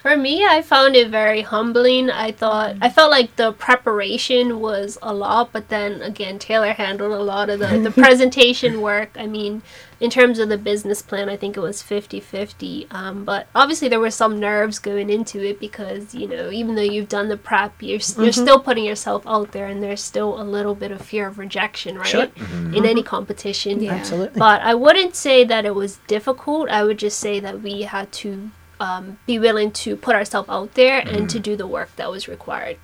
For 0.06 0.16
me, 0.16 0.46
I 0.46 0.62
found 0.62 0.94
it 0.94 1.08
very 1.08 1.40
humbling. 1.40 2.10
I 2.10 2.30
thought 2.30 2.76
I 2.80 2.88
felt 2.88 3.10
like 3.10 3.34
the 3.34 3.50
preparation 3.50 4.60
was 4.60 4.96
a 5.02 5.12
lot, 5.12 5.52
but 5.52 5.68
then 5.68 6.00
again, 6.00 6.38
Taylor 6.38 6.74
handled 6.74 7.10
a 7.10 7.24
lot 7.24 7.50
of 7.50 7.58
the, 7.58 7.76
the 7.80 7.90
presentation 8.02 8.80
work. 8.80 9.10
I 9.16 9.26
mean, 9.26 9.62
in 9.98 10.08
terms 10.10 10.38
of 10.38 10.48
the 10.48 10.58
business 10.58 11.02
plan, 11.02 11.28
I 11.28 11.36
think 11.36 11.56
it 11.56 11.60
was 11.60 11.82
50-50. 11.82 12.86
Um, 12.94 13.24
but 13.24 13.48
obviously, 13.52 13.88
there 13.88 13.98
were 13.98 14.12
some 14.12 14.38
nerves 14.38 14.78
going 14.78 15.10
into 15.10 15.44
it 15.44 15.58
because 15.58 16.14
you 16.14 16.28
know, 16.28 16.52
even 16.52 16.76
though 16.76 16.82
you've 16.82 17.08
done 17.08 17.26
the 17.26 17.36
prep, 17.36 17.82
you're 17.82 17.98
s 17.98 18.16
you're 18.16 18.30
still 18.30 18.60
putting 18.60 18.84
yourself 18.84 19.26
out 19.26 19.50
there, 19.50 19.66
and 19.66 19.82
there's 19.82 20.04
still 20.04 20.40
a 20.40 20.44
little 20.44 20.76
bit 20.76 20.92
of 20.92 21.00
fear 21.02 21.26
of 21.26 21.36
rejection, 21.36 21.98
right? 21.98 22.06
Sure. 22.06 22.28
In 22.78 22.86
any 22.86 23.02
competition, 23.02 23.82
Yeah. 23.82 23.94
Absolutely. 23.94 24.38
but 24.38 24.62
I 24.62 24.72
wouldn't 24.72 25.16
say 25.16 25.42
that 25.42 25.64
it 25.64 25.74
was 25.74 25.98
difficult. 26.06 26.70
I 26.70 26.84
would 26.84 27.00
just 27.00 27.18
say 27.18 27.40
that 27.40 27.60
we 27.60 27.82
had 27.82 28.12
to 28.22 28.52
um, 28.80 29.18
be 29.26 29.38
willing 29.38 29.70
to 29.72 29.96
put 29.96 30.14
ourselves 30.14 30.48
out 30.48 30.74
there 30.74 30.98
and 31.00 31.28
to 31.30 31.38
do 31.38 31.56
the 31.56 31.66
work 31.66 31.94
that 31.96 32.10
was 32.10 32.28
required. 32.28 32.76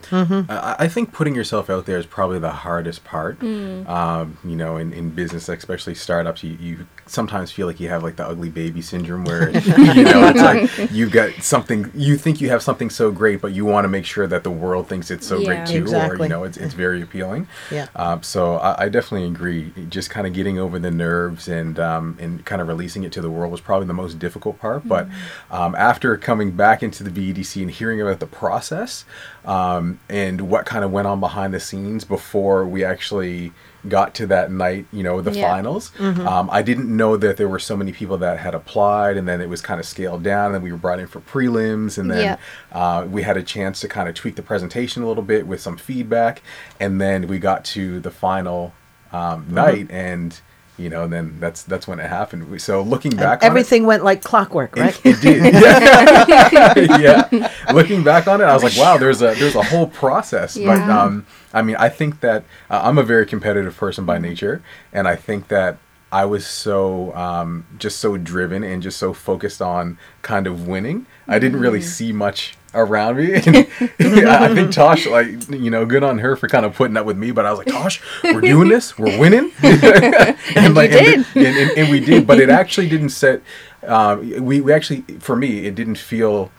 I, 0.48 0.76
I 0.80 0.88
think 0.88 1.12
putting 1.12 1.34
yourself 1.34 1.68
out 1.68 1.86
there 1.86 1.98
is 1.98 2.06
probably 2.06 2.38
the 2.38 2.50
hardest 2.52 3.04
part. 3.04 3.40
Um, 3.86 4.38
you 4.44 4.56
know, 4.56 4.76
in, 4.78 4.92
in 4.92 5.10
business, 5.10 5.48
especially 5.48 5.94
startups, 5.94 6.42
you, 6.42 6.56
you 6.60 6.86
sometimes 7.06 7.50
feel 7.50 7.66
like 7.66 7.80
you 7.80 7.88
have 7.88 8.02
like 8.02 8.16
the 8.16 8.26
ugly 8.26 8.48
baby 8.48 8.80
syndrome 8.80 9.24
where 9.24 9.50
you 9.58 10.04
know 10.04 10.28
it's 10.28 10.40
like 10.40 10.90
you've 10.92 11.10
got 11.12 11.32
something 11.42 11.90
you 11.94 12.16
think 12.16 12.40
you 12.40 12.48
have 12.50 12.62
something 12.62 12.88
so 12.90 13.10
great, 13.10 13.40
but 13.40 13.52
you 13.52 13.64
want 13.64 13.84
to 13.84 13.88
make 13.88 14.04
sure 14.04 14.26
that 14.26 14.44
the 14.44 14.50
world 14.50 14.88
thinks 14.88 15.10
it's 15.10 15.26
so 15.26 15.38
Yeah. 15.38 15.46
great 15.46 15.66
too, 15.66 15.84
or 16.10 16.16
you 16.24 16.28
know, 16.28 16.44
it's 16.44 16.56
it's 16.56 16.74
very 16.74 17.02
appealing. 17.02 17.46
Yeah. 17.70 17.88
Um, 17.96 18.22
so 18.22 18.56
I, 18.56 18.84
I 18.84 18.88
definitely 18.88 19.26
agree. 19.28 19.72
Just 19.88 20.10
kind 20.10 20.26
of 20.26 20.32
getting 20.32 20.58
over 20.58 20.78
the 20.78 20.90
nerves 20.90 21.48
and 21.48 21.78
um, 21.78 22.16
and 22.20 22.44
kind 22.44 22.62
of 22.62 22.68
releasing 22.68 23.02
it 23.04 23.12
to 23.12 23.20
the 23.20 23.30
world 23.30 23.50
was 23.52 23.60
probably 23.60 23.86
the 23.86 23.94
most 23.94 24.18
difficult 24.18 24.58
part. 24.58 24.86
But 24.86 25.08
um, 25.50 25.74
after 25.74 26.16
coming 26.16 26.52
back 26.52 26.82
into 26.82 27.02
the 27.04 27.10
BEDC 27.10 27.60
and 27.62 27.70
hearing 27.70 28.00
about 28.00 28.20
the 28.20 28.26
process 28.26 29.04
um, 29.44 29.98
and 30.08 30.42
what 30.42 30.66
kind 30.66 30.84
of 30.84 30.92
went 30.92 31.06
on 31.08 31.20
behind 31.20 31.52
the 31.52 31.60
scenes 31.60 32.04
before 32.04 32.64
we 32.66 32.84
actually 32.84 33.52
got 33.88 34.14
to 34.14 34.26
that 34.28 34.50
night, 34.52 34.86
you 34.92 35.02
know, 35.02 35.20
the 35.20 35.32
Yeah. 35.32 35.50
finals, 35.50 35.90
um, 35.98 36.48
I 36.52 36.62
didn't 36.62 36.94
know 36.96 37.16
that 37.16 37.36
there 37.36 37.48
were 37.48 37.58
so 37.58 37.76
many 37.76 37.92
people 37.92 38.16
that 38.18 38.38
had 38.38 38.54
applied, 38.54 39.16
and 39.16 39.26
then 39.26 39.40
it 39.40 39.48
was 39.48 39.60
kind 39.60 39.80
of 39.80 39.86
scaled 39.86 40.22
down, 40.22 40.46
and 40.46 40.54
then 40.54 40.62
we 40.62 40.70
were 40.70 40.78
brought 40.78 41.00
in 41.00 41.06
for 41.08 41.20
prelims, 41.20 41.98
and 41.98 42.10
then 42.10 42.22
Yeah. 42.22 42.36
uh, 42.72 43.04
we 43.10 43.22
had 43.22 43.36
a 43.36 43.42
chance 43.42 43.80
to 43.80 43.88
kind 43.88 44.08
of 44.08 44.14
tweak 44.14 44.36
the 44.36 44.42
presentation 44.42 45.02
a 45.02 45.06
little 45.08 45.22
bit 45.24 45.46
with 45.46 45.60
some 45.60 45.76
feedback, 45.76 46.42
and 46.78 47.00
then 47.00 47.26
we 47.26 47.38
got 47.38 47.64
to 47.66 47.98
the 48.00 48.10
final 48.10 48.72
um, 49.12 49.46
night, 49.50 49.88
and 49.90 50.40
you 50.78 50.88
know, 50.88 51.04
and 51.04 51.12
then 51.12 51.36
that's 51.38 51.62
that's 51.62 51.86
when 51.86 52.00
it 52.00 52.08
happened. 52.08 52.50
We, 52.50 52.58
so 52.58 52.82
looking 52.82 53.14
back, 53.14 53.42
on 53.42 53.46
it- 53.46 53.50
Everything 53.50 53.84
went 53.86 54.04
like 54.04 54.22
clockwork, 54.22 54.76
right? 54.76 54.98
it 55.04 55.20
did. 55.20 55.52
Yeah. 55.62 56.98
yeah. 57.30 57.52
Looking 57.72 58.02
back 58.02 58.26
on 58.26 58.40
it, 58.40 58.44
I 58.44 58.54
was 58.54 58.62
like, 58.62 58.76
wow, 58.76 58.96
there's 58.96 59.22
a 59.22 59.34
there's 59.34 59.54
a 59.54 59.62
whole 59.62 59.86
process. 59.86 60.56
But 60.56 60.78
um, 60.88 61.26
I 61.52 61.62
mean, 61.62 61.76
I 61.76 61.88
think 61.88 62.20
that 62.20 62.44
uh, 62.70 62.80
I'm 62.82 62.98
a 62.98 63.02
very 63.02 63.26
competitive 63.26 63.76
person 63.76 64.04
by 64.06 64.18
nature, 64.18 64.62
and 64.92 65.06
I 65.06 65.16
think 65.16 65.48
that 65.48 65.78
I 66.10 66.24
was 66.24 66.46
so 66.46 67.14
um, 67.14 67.66
just 67.78 67.98
so 67.98 68.16
driven 68.16 68.62
and 68.64 68.82
just 68.82 68.98
so 68.98 69.12
focused 69.12 69.62
on 69.62 69.98
kind 70.22 70.46
of 70.46 70.66
winning. 70.66 71.06
I 71.28 71.38
didn't 71.38 71.60
really 71.60 71.80
see 71.82 72.12
much 72.12 72.56
around 72.74 73.16
me. 73.16 73.32
And 73.98 74.28
I 74.28 74.54
think 74.54 74.72
Tosh, 74.72 75.06
like 75.06 75.50
you 75.50 75.70
know, 75.70 75.86
good 75.86 76.02
on 76.02 76.18
her 76.18 76.36
for 76.36 76.48
kind 76.48 76.64
of 76.64 76.74
putting 76.74 76.96
up 76.96 77.06
with 77.06 77.16
me. 77.16 77.30
But 77.30 77.46
I 77.46 77.50
was 77.50 77.58
like, 77.58 77.68
Tosh, 77.68 78.02
we're 78.22 78.40
doing 78.40 78.68
this, 78.68 78.98
we're 78.98 79.18
winning, 79.18 79.52
and, 79.62 80.74
like, 80.74 80.92
and, 80.92 81.26
and, 81.34 81.46
and, 81.46 81.78
and 81.78 81.90
we 81.90 82.00
did. 82.00 82.26
But 82.26 82.40
it 82.40 82.50
actually 82.50 82.88
didn't 82.88 83.10
set. 83.10 83.42
Um, 83.86 84.44
we 84.44 84.60
we 84.60 84.72
actually, 84.72 85.02
for 85.18 85.36
me, 85.36 85.66
it 85.66 85.74
didn't 85.74 85.96
feel 85.96 86.50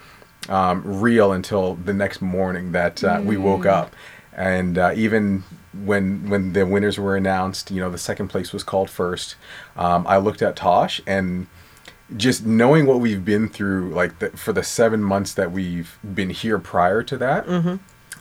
um, 0.50 0.82
real 1.02 1.32
until 1.32 1.76
the 1.76 1.94
next 1.94 2.22
morning 2.22 2.72
that 2.74 3.04
uh, 3.04 3.22
we 3.24 3.38
woke 3.38 3.66
up, 3.66 3.96
and 4.34 4.78
uh, 4.78 4.92
even 4.96 5.44
when 5.74 6.30
when 6.30 6.54
the 6.54 6.66
winners 6.66 7.00
were 7.00 7.16
announced, 7.16 7.72
you 7.72 7.80
know, 7.80 7.90
the 7.90 7.98
second 7.98 8.28
place 8.28 8.54
was 8.54 8.64
called 8.64 8.90
first. 8.90 9.36
Um, 9.76 10.06
I 10.08 10.18
looked 10.18 10.42
at 10.42 10.56
Tosh 10.56 11.02
and 11.08 11.48
just 12.16 12.46
knowing 12.46 12.86
what 12.86 13.00
we've 13.00 13.24
been 13.24 13.50
through, 13.50 13.90
like 13.90 14.20
the, 14.20 14.30
for 14.32 14.54
the 14.54 14.64
seven 14.64 15.04
months 15.04 15.34
that 15.34 15.52
we've 15.52 15.98
been 16.14 16.30
here 16.30 16.60
prior 16.60 17.04
to 17.04 17.18
that. 17.18 17.48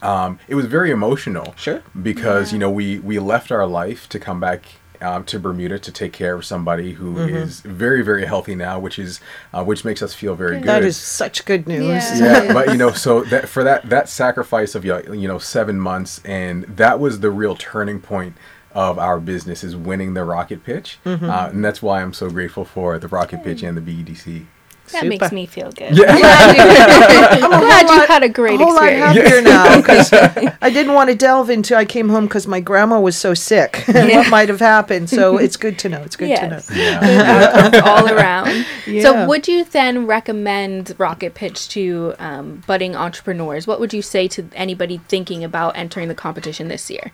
Um, 0.01 0.39
it 0.47 0.55
was 0.55 0.65
very 0.65 0.91
emotional. 0.91 1.53
Sure. 1.57 1.81
Because 2.01 2.51
you 2.51 2.59
know 2.59 2.69
we 2.69 2.99
we 2.99 3.19
left 3.19 3.51
our 3.51 3.65
life 3.65 4.09
to 4.09 4.19
come 4.19 4.39
back 4.39 4.65
um, 5.01 5.23
to 5.25 5.39
Bermuda 5.39 5.79
to 5.79 5.91
take 5.91 6.13
care 6.13 6.35
of 6.35 6.45
somebody 6.45 6.93
who 6.93 7.17
is 7.17 7.61
very 7.61 8.01
very 8.01 8.25
healthy 8.25 8.55
now, 8.55 8.79
which 8.79 8.99
is 8.99 9.19
uh, 9.53 9.63
which 9.63 9.85
makes 9.85 10.01
us 10.01 10.13
feel 10.13 10.35
very 10.35 10.57
good. 10.57 10.67
That 10.67 10.83
is 10.83 10.97
such 10.97 11.45
good 11.45 11.67
news. 11.67 11.81
Yeah. 12.19 12.43
yeah, 12.43 12.53
but 12.53 12.69
you 12.69 12.77
know, 12.77 12.91
so 12.91 13.23
that 13.25 13.47
for 13.47 13.63
that 13.63 13.89
that 13.89 14.09
sacrifice 14.09 14.75
of 14.75 14.83
you 14.85 15.27
know 15.27 15.39
seven 15.39 15.79
months, 15.79 16.21
and 16.25 16.63
that 16.63 16.99
was 16.99 17.21
the 17.21 17.31
real 17.31 17.55
turning 17.55 18.01
point 18.01 18.35
of 18.73 18.97
our 18.99 19.19
business 19.19 19.63
is 19.63 19.75
winning 19.75 20.13
the 20.13 20.23
rocket 20.23 20.63
pitch, 20.63 20.97
Mm-hmm. 21.05 21.29
uh, 21.29 21.47
and 21.49 21.63
that's 21.63 21.81
why 21.81 22.01
I'm 22.01 22.13
so 22.13 22.29
grateful 22.29 22.65
for 22.65 22.97
the 22.99 23.07
rocket 23.07 23.43
pitch 23.43 23.63
and 23.63 23.77
the 23.77 23.91
E 23.91 24.03
BEDC. 24.03 24.45
That 24.91 24.99
Super. 25.03 25.05
makes 25.07 25.31
me 25.31 25.45
feel 25.45 25.71
good. 25.71 25.97
Yeah. 25.97 26.07
I'm 26.07 27.39
glad 27.61 27.89
you 27.89 28.05
had 28.07 28.21
a 28.21 28.27
great 28.29 28.59
a 28.59 28.63
whole 28.65 28.75
lot 28.75 28.83
experience. 28.91 29.17
happier 29.17 29.41
now 29.53 29.77
because 29.77 30.11
I 30.61 30.69
didn't 30.69 30.93
want 30.93 31.09
to 31.09 31.15
delve 31.15 31.49
into. 31.49 31.73
I 31.75 31.85
came 31.85 32.09
home 32.09 32.25
because 32.25 32.47
my 32.47 32.59
grandma 32.59 32.99
was 32.99 33.15
so 33.15 33.33
sick. 33.33 33.83
and 33.87 34.09
what 34.09 34.29
might 34.29 34.49
have 34.49 34.59
happened? 34.59 35.09
So 35.09 35.37
it's 35.37 35.55
good 35.55 35.79
to 35.79 35.89
know. 35.89 36.01
It's 36.03 36.17
good 36.17 36.27
Yes. 36.29 36.67
to 36.67 36.73
know. 36.73 36.79
Yeah. 36.81 37.69
Good 37.71 37.81
all 37.81 38.09
around. 38.11 38.65
Yeah. 38.85 39.01
So, 39.03 39.27
would 39.27 39.47
you 39.47 39.63
then 39.63 40.05
recommend 40.05 40.93
Rocket 40.97 41.33
Pitch 41.33 41.69
to 41.69 42.13
um, 42.19 42.61
budding 42.67 42.93
entrepreneurs? 42.95 43.65
What 43.65 43.79
would 43.79 43.93
you 43.93 44.01
say 44.01 44.27
to 44.29 44.49
anybody 44.53 44.97
thinking 45.07 45.43
about 45.45 45.77
entering 45.77 46.09
the 46.09 46.15
competition 46.15 46.67
this 46.67 46.89
year? 46.91 47.13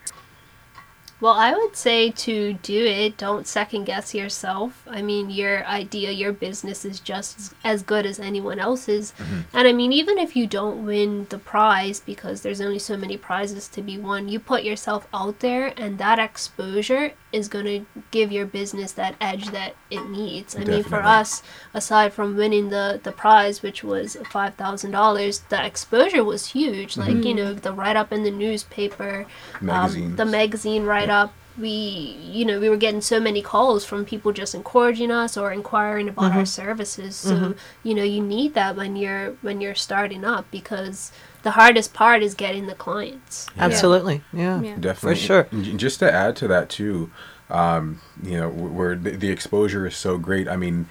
Well, 1.22 1.34
I 1.34 1.52
would 1.52 1.76
say 1.76 2.12
to 2.12 2.54
do 2.54 2.86
it, 2.86 3.18
don't 3.18 3.46
second 3.46 3.84
guess 3.86 4.14
yourself. 4.16 4.84
I 4.90 5.02
mean, 5.02 5.30
your 5.30 5.66
idea, 5.66 6.12
your 6.12 6.32
business 6.32 6.86
is 6.86 7.00
just 7.02 7.54
as- 7.64 7.84
good 7.84 8.06
as 8.06 8.20
anyone 8.20 8.60
else's. 8.60 9.14
And 9.54 9.68
I 9.68 9.74
mean, 9.74 9.92
even 9.92 10.18
if 10.18 10.36
you 10.36 10.48
don't 10.48 10.86
win 10.86 11.28
the 11.30 11.38
prize, 11.40 12.00
because 12.00 12.42
there's 12.42 12.62
only 12.62 12.80
so 12.80 12.96
many 12.98 13.18
prizes 13.18 13.68
to 13.70 13.82
be 13.82 13.98
won, 13.98 14.30
you 14.30 14.40
put 14.40 14.64
yourself 14.64 15.08
out 15.14 15.40
there, 15.40 15.74
and 15.78 15.98
that 15.98 16.20
exposure 16.20 17.14
is 17.32 17.48
going 17.48 17.66
to 17.66 17.86
give 18.12 18.32
your 18.32 18.46
business 18.46 18.92
that 18.94 19.16
edge 19.22 19.50
that 19.52 19.76
it 19.92 20.10
needs. 20.10 20.56
I 20.56 20.60
mean, 20.64 20.84
for 20.84 21.02
us, 21.04 21.44
aside 21.74 22.12
from 22.14 22.36
winning 22.36 22.70
the, 22.70 23.00
the 23.04 23.12
prize, 23.12 23.62
which 23.62 23.84
was 23.84 24.16
$5,000, 24.16 25.42
the 25.50 25.66
exposure 25.66 26.24
was 26.24 26.48
huge. 26.48 26.98
Like, 26.98 27.24
you 27.24 27.34
know, 27.36 27.54
the 27.54 27.72
write 27.74 27.96
up 27.96 28.12
in 28.12 28.24
the 28.24 28.32
newspaper, 28.32 29.26
um, 29.62 30.16
the 30.16 30.26
magazine 30.26 30.84
write 30.86 31.09
up. 31.10 31.34
We, 31.58 31.70
you 31.70 32.46
know, 32.46 32.58
we 32.58 32.70
were 32.70 32.78
getting 32.78 33.02
so 33.02 33.20
many 33.20 33.42
calls 33.42 33.84
from 33.84 34.06
people 34.06 34.32
just 34.32 34.56
encouraging 34.56 35.12
us 35.12 35.36
or 35.36 35.52
inquiring 35.52 36.08
about 36.08 36.32
our 36.32 36.46
services. 36.46 37.18
So, 37.18 37.54
you 37.84 37.94
know, 37.94 38.04
you 38.04 38.22
need 38.22 38.54
that 38.54 38.78
when 38.78 38.96
you're 38.96 39.32
when 39.42 39.60
you're 39.60 39.76
starting 39.76 40.24
up 40.24 40.50
because 40.52 41.12
the 41.44 41.52
hardest 41.52 41.94
part 41.94 42.24
is 42.24 42.34
getting 42.34 42.68
the 42.68 42.76
clients. 42.76 43.48
Absolutely. 43.58 44.22
Yeah. 44.32 44.62
Yeah. 44.62 44.76
Definitely, 44.80 45.16
For 45.16 45.22
sure. 45.22 45.44
Just 45.76 46.00
to 46.00 46.10
add 46.10 46.38
to 46.38 46.48
that 46.48 46.70
too, 46.70 47.12
um, 47.50 48.00
you 48.24 48.38
know, 48.38 48.50
where 48.50 48.96
the, 48.96 49.12
the 49.12 49.30
exposure 49.30 49.86
is 49.86 49.98
so 49.98 50.18
great. 50.18 50.48
I 50.48 50.56
mean, 50.56 50.88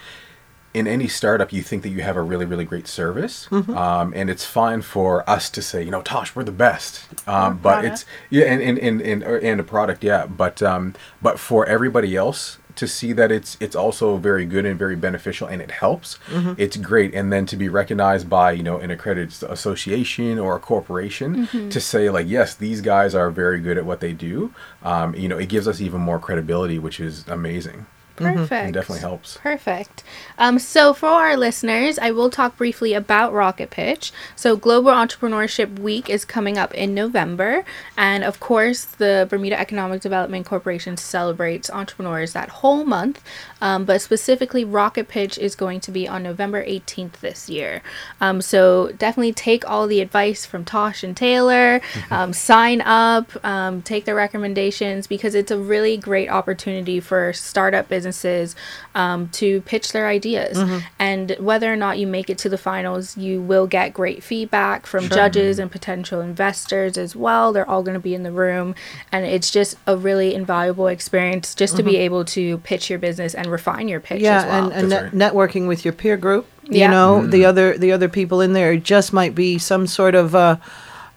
in 0.74 0.86
any 0.86 1.08
startup, 1.08 1.52
you 1.52 1.62
think 1.62 1.82
that 1.82 1.88
you 1.88 2.02
have 2.02 2.16
a 2.16 2.22
really, 2.22 2.44
really 2.44 2.64
great 2.64 2.86
service, 2.86 3.48
Mm-hmm. 3.50 3.76
um, 3.76 4.12
and 4.14 4.28
it's 4.30 4.44
fine 4.44 4.82
for 4.82 5.28
us 5.28 5.48
to 5.50 5.62
say, 5.62 5.82
you 5.82 5.90
know, 5.90 6.02
Tosh, 6.02 6.36
we're 6.36 6.44
the 6.44 6.52
best. 6.52 7.02
Um, 7.26 7.58
but 7.58 7.84
it's 7.84 8.04
yeah, 8.30 8.44
and 8.44 8.60
and 8.62 8.78
and 8.78 9.00
and, 9.02 9.22
and 9.22 9.60
a 9.60 9.64
product, 9.64 10.04
yeah. 10.04 10.26
But 10.26 10.62
um, 10.62 10.94
but 11.22 11.38
for 11.40 11.64
everybody 11.66 12.14
else 12.16 12.58
to 12.76 12.86
see 12.86 13.12
that 13.12 13.32
it's 13.32 13.56
it's 13.58 13.74
also 13.74 14.18
very 14.18 14.44
good 14.44 14.64
and 14.64 14.78
very 14.78 14.94
beneficial 14.94 15.48
and 15.48 15.60
it 15.60 15.70
helps, 15.72 16.18
Mm-hmm. 16.28 16.52
it's 16.58 16.76
great. 16.76 17.12
And 17.14 17.32
then 17.32 17.44
to 17.46 17.56
be 17.56 17.68
recognized 17.68 18.28
by 18.30 18.52
you 18.52 18.62
know 18.62 18.76
an 18.78 18.90
accredited 18.90 19.32
association 19.50 20.38
or 20.38 20.54
a 20.56 20.60
corporation 20.60 21.46
Mm-hmm. 21.46 21.68
to 21.70 21.80
say 21.80 22.08
like, 22.10 22.28
yes, 22.28 22.54
these 22.54 22.80
guys 22.82 23.14
are 23.14 23.30
very 23.30 23.58
good 23.58 23.78
at 23.78 23.84
what 23.86 24.00
they 24.00 24.12
do. 24.12 24.52
Um, 24.84 25.14
you 25.14 25.28
know, 25.28 25.38
it 25.38 25.48
gives 25.48 25.66
us 25.66 25.80
even 25.80 26.00
more 26.02 26.18
credibility, 26.20 26.78
which 26.78 27.00
is 27.00 27.26
amazing. 27.26 27.86
Perfect. 28.24 28.68
It 28.68 28.72
definitely 28.72 29.00
helps. 29.00 29.36
Perfect. 29.38 30.02
Um, 30.36 30.58
so, 30.58 30.92
for 30.92 31.08
our 31.08 31.36
listeners, 31.36 31.98
I 31.98 32.10
will 32.10 32.30
talk 32.30 32.56
briefly 32.56 32.92
about 32.92 33.32
Rocket 33.32 33.70
Pitch. 33.70 34.12
So, 34.36 34.56
Global 34.56 34.90
Entrepreneurship 34.90 35.78
Week 35.78 36.10
is 36.10 36.24
coming 36.24 36.58
up 36.58 36.74
in 36.74 36.94
November. 36.94 37.64
And 37.96 38.24
of 38.24 38.40
course, 38.40 38.84
the 38.84 39.26
Bermuda 39.30 39.58
Economic 39.58 40.00
Development 40.00 40.44
Corporation 40.44 40.96
celebrates 40.96 41.70
entrepreneurs 41.70 42.32
that 42.32 42.48
whole 42.48 42.84
month. 42.84 43.22
Um, 43.60 43.84
but 43.84 44.02
specifically, 44.02 44.64
Rocket 44.64 45.08
Pitch 45.08 45.38
is 45.38 45.54
going 45.54 45.80
to 45.80 45.90
be 45.90 46.06
on 46.08 46.22
November 46.22 46.64
18th 46.64 47.20
this 47.20 47.48
year. 47.48 47.82
Um, 48.20 48.42
so, 48.42 48.92
definitely 48.98 49.32
take 49.32 49.68
all 49.68 49.86
the 49.86 50.00
advice 50.00 50.44
from 50.44 50.64
Tosh 50.64 51.02
and 51.02 51.16
Taylor, 51.16 51.80
um, 52.10 52.32
sign 52.32 52.80
up, 52.80 53.32
um, 53.44 53.82
take 53.82 54.04
their 54.04 54.14
recommendations 54.14 55.06
because 55.06 55.34
it's 55.34 55.50
a 55.50 55.58
really 55.58 55.96
great 55.96 56.28
opportunity 56.28 57.00
for 57.00 57.32
startup 57.32 57.88
businesses 57.88 58.07
businesses 58.08 58.56
um, 58.94 59.28
to 59.28 59.60
pitch 59.62 59.92
their 59.92 60.06
ideas. 60.08 60.56
Mm-hmm. 60.58 60.78
And 60.98 61.36
whether 61.38 61.72
or 61.72 61.76
not 61.76 61.98
you 61.98 62.06
make 62.06 62.30
it 62.30 62.38
to 62.38 62.48
the 62.48 62.58
finals, 62.58 63.16
you 63.16 63.40
will 63.40 63.66
get 63.66 63.92
great 63.92 64.22
feedback 64.22 64.86
from 64.86 65.08
judges 65.08 65.58
and 65.58 65.70
potential 65.70 66.20
investors 66.20 66.96
as 66.98 67.14
well. 67.14 67.52
They're 67.52 67.68
all 67.68 67.82
going 67.82 67.94
to 67.94 68.00
be 68.00 68.14
in 68.14 68.22
the 68.22 68.32
room. 68.32 68.74
And 69.12 69.24
it's 69.26 69.50
just 69.50 69.76
a 69.86 69.96
really 69.96 70.34
invaluable 70.34 70.86
experience 70.88 71.54
just 71.54 71.76
to 71.76 71.82
be 71.82 71.96
able 71.96 72.24
to 72.26 72.58
pitch 72.58 72.90
your 72.90 72.98
business 72.98 73.34
and 73.34 73.46
refine 73.48 73.88
your 73.88 74.00
pitch 74.00 74.08
Mm-hmm. 74.18 74.24
yeah 74.24 74.38
as 74.38 74.44
well. 74.46 74.64
and, 74.64 74.72
and 74.72 74.92
That's 74.92 75.14
net- 75.14 75.32
networking 75.34 75.68
with 75.68 75.84
your 75.84 75.92
peer 75.92 76.16
group 76.16 76.46
you 76.64 76.80
Yeah. 76.80 76.90
know 76.90 77.26
the 77.26 77.44
other 77.44 77.76
the 77.78 77.92
other 77.92 78.08
people 78.08 78.40
in 78.40 78.52
there 78.52 78.76
just 78.76 79.12
might 79.12 79.34
be 79.34 79.58
some 79.58 79.86
sort 79.86 80.14
of 80.14 80.34
uh 80.34 80.56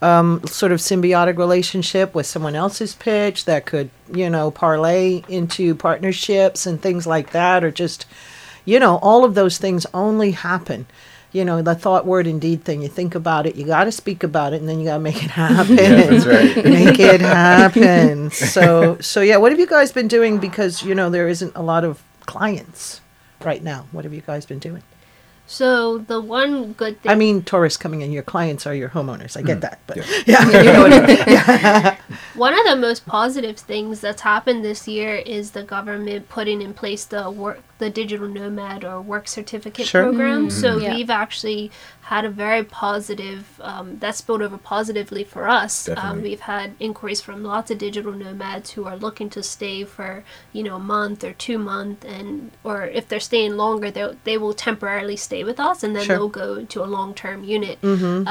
um, 0.02 0.44
sort 0.46 0.72
of 0.72 0.80
symbiotic 0.80 1.38
relationship 1.38 2.14
with 2.14 2.26
someone 2.26 2.56
else's 2.56 2.94
pitch 2.94 3.44
that 3.44 3.64
could 3.64 3.88
you 4.12 4.28
know 4.28 4.50
parlay 4.50 5.22
into 5.28 5.74
partnerships 5.74 6.66
and 6.66 6.82
things 6.82 7.06
like 7.06 7.30
that 7.30 7.62
or 7.62 7.70
just 7.70 8.04
you 8.64 8.80
know 8.80 8.96
all 8.96 9.24
of 9.24 9.34
those 9.34 9.58
things 9.58 9.86
only 9.94 10.32
happen. 10.32 10.86
You 11.30 11.46
know 11.46 11.62
the 11.62 11.74
thought 11.74 12.04
word 12.04 12.26
and 12.26 12.40
deed 12.40 12.64
thing 12.64 12.82
you 12.82 12.88
think 12.88 13.14
about 13.14 13.46
it 13.46 13.56
you 13.56 13.64
got 13.64 13.84
to 13.84 13.92
speak 13.92 14.22
about 14.22 14.52
it 14.52 14.60
and 14.60 14.68
then 14.68 14.80
you 14.80 14.86
got 14.86 14.94
to 14.94 15.00
make 15.00 15.22
it 15.22 15.30
happen. 15.30 15.76
That's 15.76 16.26
right. 16.26 16.56
make 16.64 16.98
it 16.98 17.20
happen. 17.20 18.30
So 18.30 18.98
so 19.00 19.20
yeah 19.20 19.36
what 19.36 19.52
have 19.52 19.60
you 19.60 19.68
guys 19.68 19.92
been 19.92 20.08
doing? 20.08 20.38
Because 20.38 20.82
you 20.82 20.94
know 20.94 21.10
there 21.10 21.28
isn't 21.28 21.54
a 21.54 21.62
lot 21.62 21.84
of 21.84 22.02
clients 22.26 23.00
right 23.44 23.62
now. 23.62 23.86
What 23.92 24.04
have 24.04 24.12
you 24.12 24.20
guys 24.20 24.46
been 24.46 24.58
doing 24.58 24.82
So 25.52 25.98
the 25.98 26.18
one 26.18 26.72
good 26.72 27.02
thing 27.02 27.12
i 27.12 27.14
mean 27.14 27.42
tourists 27.42 27.76
coming 27.76 28.00
in 28.00 28.10
your 28.10 28.22
clients 28.22 28.66
are 28.66 28.74
your 28.74 28.88
homeowners 28.88 29.36
i 29.36 29.42
get 29.42 29.60
mm-hmm. 29.60 29.60
that 29.60 29.80
but 29.86 29.98
Yeah. 29.98 30.04
yeah, 30.26 30.62
you 30.62 30.72
know 30.72 30.86
I 30.86 31.86
mean. 31.86 31.96
One 32.34 32.58
of 32.58 32.64
the 32.64 32.76
most 32.76 33.04
positive 33.04 33.58
things 33.58 34.00
that's 34.00 34.22
happened 34.22 34.64
this 34.64 34.88
year 34.88 35.16
is 35.16 35.50
the 35.50 35.62
government 35.62 36.30
putting 36.30 36.62
in 36.62 36.72
place 36.72 37.04
the 37.04 37.30
work 37.30 37.60
the 37.82 37.90
digital 37.90 38.28
nomad 38.28 38.84
or 38.84 38.96
work 39.00 39.26
certificate 39.38 39.86
Sure. 39.88 40.04
program. 40.04 40.50
So 40.50 40.68
Yeah. 40.78 40.94
we've 40.94 41.10
actually 41.24 41.62
had 42.12 42.24
a 42.24 42.32
very 42.44 42.62
positive 42.64 43.42
um, 43.60 43.86
that 44.02 44.14
spilled 44.16 44.42
over 44.42 44.58
positively 44.58 45.24
for 45.24 45.48
us. 45.48 45.72
Um, 46.02 46.16
we've 46.26 46.44
had 46.54 46.68
inquiries 46.78 47.20
from 47.26 47.42
lots 47.42 47.70
of 47.72 47.78
digital 47.78 48.12
nomads 48.12 48.66
who 48.74 48.82
are 48.90 48.96
looking 49.06 49.28
to 49.30 49.42
stay 49.42 49.76
for 49.84 50.10
you 50.56 50.62
know 50.66 50.76
a 50.76 50.84
month 50.96 51.24
or 51.28 51.32
two 51.46 51.58
month 51.58 52.04
and 52.16 52.50
or 52.68 52.78
if 52.98 53.04
they're 53.08 53.28
staying 53.32 53.56
longer 53.64 53.88
they 53.90 54.04
they 54.28 54.36
will 54.42 54.52
temporarily 54.68 55.16
stay 55.28 55.42
with 55.50 55.58
us 55.68 55.78
and 55.84 55.92
then 55.96 56.04
Sure. 56.04 56.16
they'll 56.16 56.28
go 56.44 56.50
to 56.74 56.78
a 56.86 56.88
long 56.96 57.10
term 57.22 57.38
unit. 57.58 57.78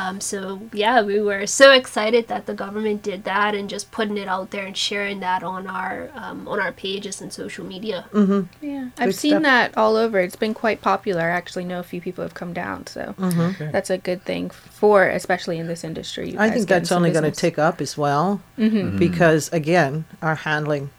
Um, 0.01 0.15
so 0.31 0.39
yeah, 0.83 1.01
we 1.11 1.17
were 1.29 1.45
so 1.47 1.67
excited 1.81 2.23
that 2.27 2.45
the 2.49 2.53
government 2.65 2.99
did 3.11 3.23
that 3.33 3.51
and 3.57 3.65
just 3.75 3.85
putting 3.97 4.17
it 4.23 4.27
out 4.35 4.47
there 4.53 4.65
and 4.69 4.77
sharing 4.89 5.19
that 5.27 5.41
on 5.43 5.61
our 5.67 6.09
um, 6.23 6.47
on 6.51 6.57
our 6.65 6.71
pages 6.85 7.15
and 7.21 7.29
social 7.33 7.65
media. 7.73 7.99
Yeah, 8.61 8.85
I've 8.97 9.09
Good 9.11 9.15
seen 9.23 9.40
stuff. 9.43 9.71
that 9.73 9.77
all 9.79 9.95
over. 9.95 10.19
It's 10.19 10.35
been 10.35 10.53
quite 10.53 10.81
popular. 10.81 11.21
I 11.21 11.29
actually 11.29 11.65
know 11.65 11.79
a 11.79 11.83
few 11.83 12.01
people 12.01 12.23
have 12.23 12.33
come 12.33 12.53
down, 12.53 12.87
so 12.87 13.13
Mm-hmm. 13.17 13.71
that's 13.71 13.89
a 13.89 13.97
good 13.97 14.23
thing 14.23 14.49
for, 14.49 15.05
especially 15.07 15.57
in 15.59 15.67
this 15.67 15.83
industry. 15.83 16.35
i 16.37 16.49
think 16.49 16.67
that's 16.67 16.91
only 16.91 17.11
going 17.11 17.23
to 17.23 17.29
business. 17.31 17.41
tick 17.41 17.59
up 17.59 17.81
as 17.81 17.97
well 17.97 18.41
because 18.57 19.51
again 19.53 20.05
our 20.21 20.35
handling 20.35 20.89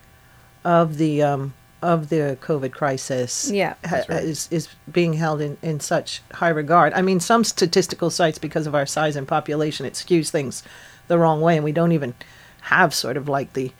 of 0.65 0.97
the 0.99 1.23
um, 1.23 1.55
of 1.83 2.09
the 2.11 2.39
covid 2.41 2.73
crisis 2.73 3.51
Yeah. 3.51 3.75
ha- 3.85 4.05
is 4.09 4.49
is 4.51 4.69
being 4.91 5.15
held 5.15 5.41
in, 5.41 5.57
in 5.63 5.81
such 5.81 6.23
high 6.35 6.49
regard. 6.51 6.93
I 6.95 7.03
mean, 7.03 7.19
some 7.21 7.43
statistical 7.45 8.11
sites, 8.11 8.39
because 8.39 8.67
of 8.69 8.75
our 8.75 8.87
size 8.87 9.17
and 9.17 9.27
population, 9.27 9.85
it 9.87 9.95
skews 9.95 10.31
things 10.31 10.63
the 11.09 11.19
wrong 11.19 11.41
way, 11.41 11.57
and 11.57 11.65
we 11.65 11.73
don't 11.73 11.93
even 11.93 12.15
have 12.63 12.95
sort 12.95 13.17
of 13.17 13.29
like 13.29 13.53
the 13.55 13.73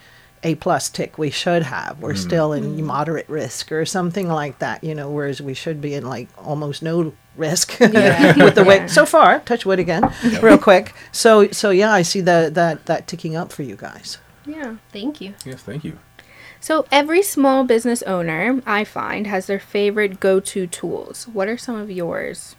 A 0.43 0.55
plus 0.55 0.89
tick 0.89 1.17
we 1.17 1.29
should 1.29 1.63
have. 1.63 1.99
We're 1.99 2.13
mm-hmm. 2.13 2.27
still 2.27 2.53
in 2.53 2.83
moderate 2.85 3.27
risk 3.29 3.71
or 3.71 3.85
something 3.85 4.27
like 4.27 4.59
that, 4.59 4.83
you 4.83 4.93
know, 4.93 5.09
whereas 5.09 5.41
we 5.41 5.53
should 5.53 5.81
be 5.81 5.93
in 5.93 6.05
like 6.05 6.29
almost 6.37 6.83
no 6.83 7.13
risk 7.35 7.77
Yeah. 7.79 8.35
with 8.43 8.55
the 8.55 8.63
way 8.63 8.77
Yeah. 8.77 8.85
so 8.87 9.05
far. 9.05 9.39
Touch 9.39 9.65
wood 9.65 9.79
again, 9.79 10.13
real 10.41 10.57
quick. 10.57 10.93
So 11.11 11.49
so 11.51 11.69
yeah, 11.69 11.91
I 11.91 12.01
see 12.01 12.21
that 12.21 12.53
that 12.55 12.85
that 12.85 13.07
ticking 13.07 13.35
up 13.35 13.51
for 13.51 13.63
you 13.63 13.75
guys. 13.75 14.17
Yeah. 14.45 14.75
Thank 14.91 15.21
you. 15.21 15.33
Yes, 15.45 15.61
thank 15.63 15.83
you. 15.83 15.97
So 16.59 16.85
every 16.91 17.21
small 17.21 17.65
business 17.65 18.01
owner, 18.03 18.61
I 18.65 18.85
find, 18.85 19.27
has 19.27 19.47
their 19.47 19.59
favorite 19.59 20.21
go-to 20.21 20.65
tools. 20.65 21.27
What 21.27 21.49
are 21.49 21.57
some 21.57 21.75
of 21.75 21.91
yours? 21.91 22.55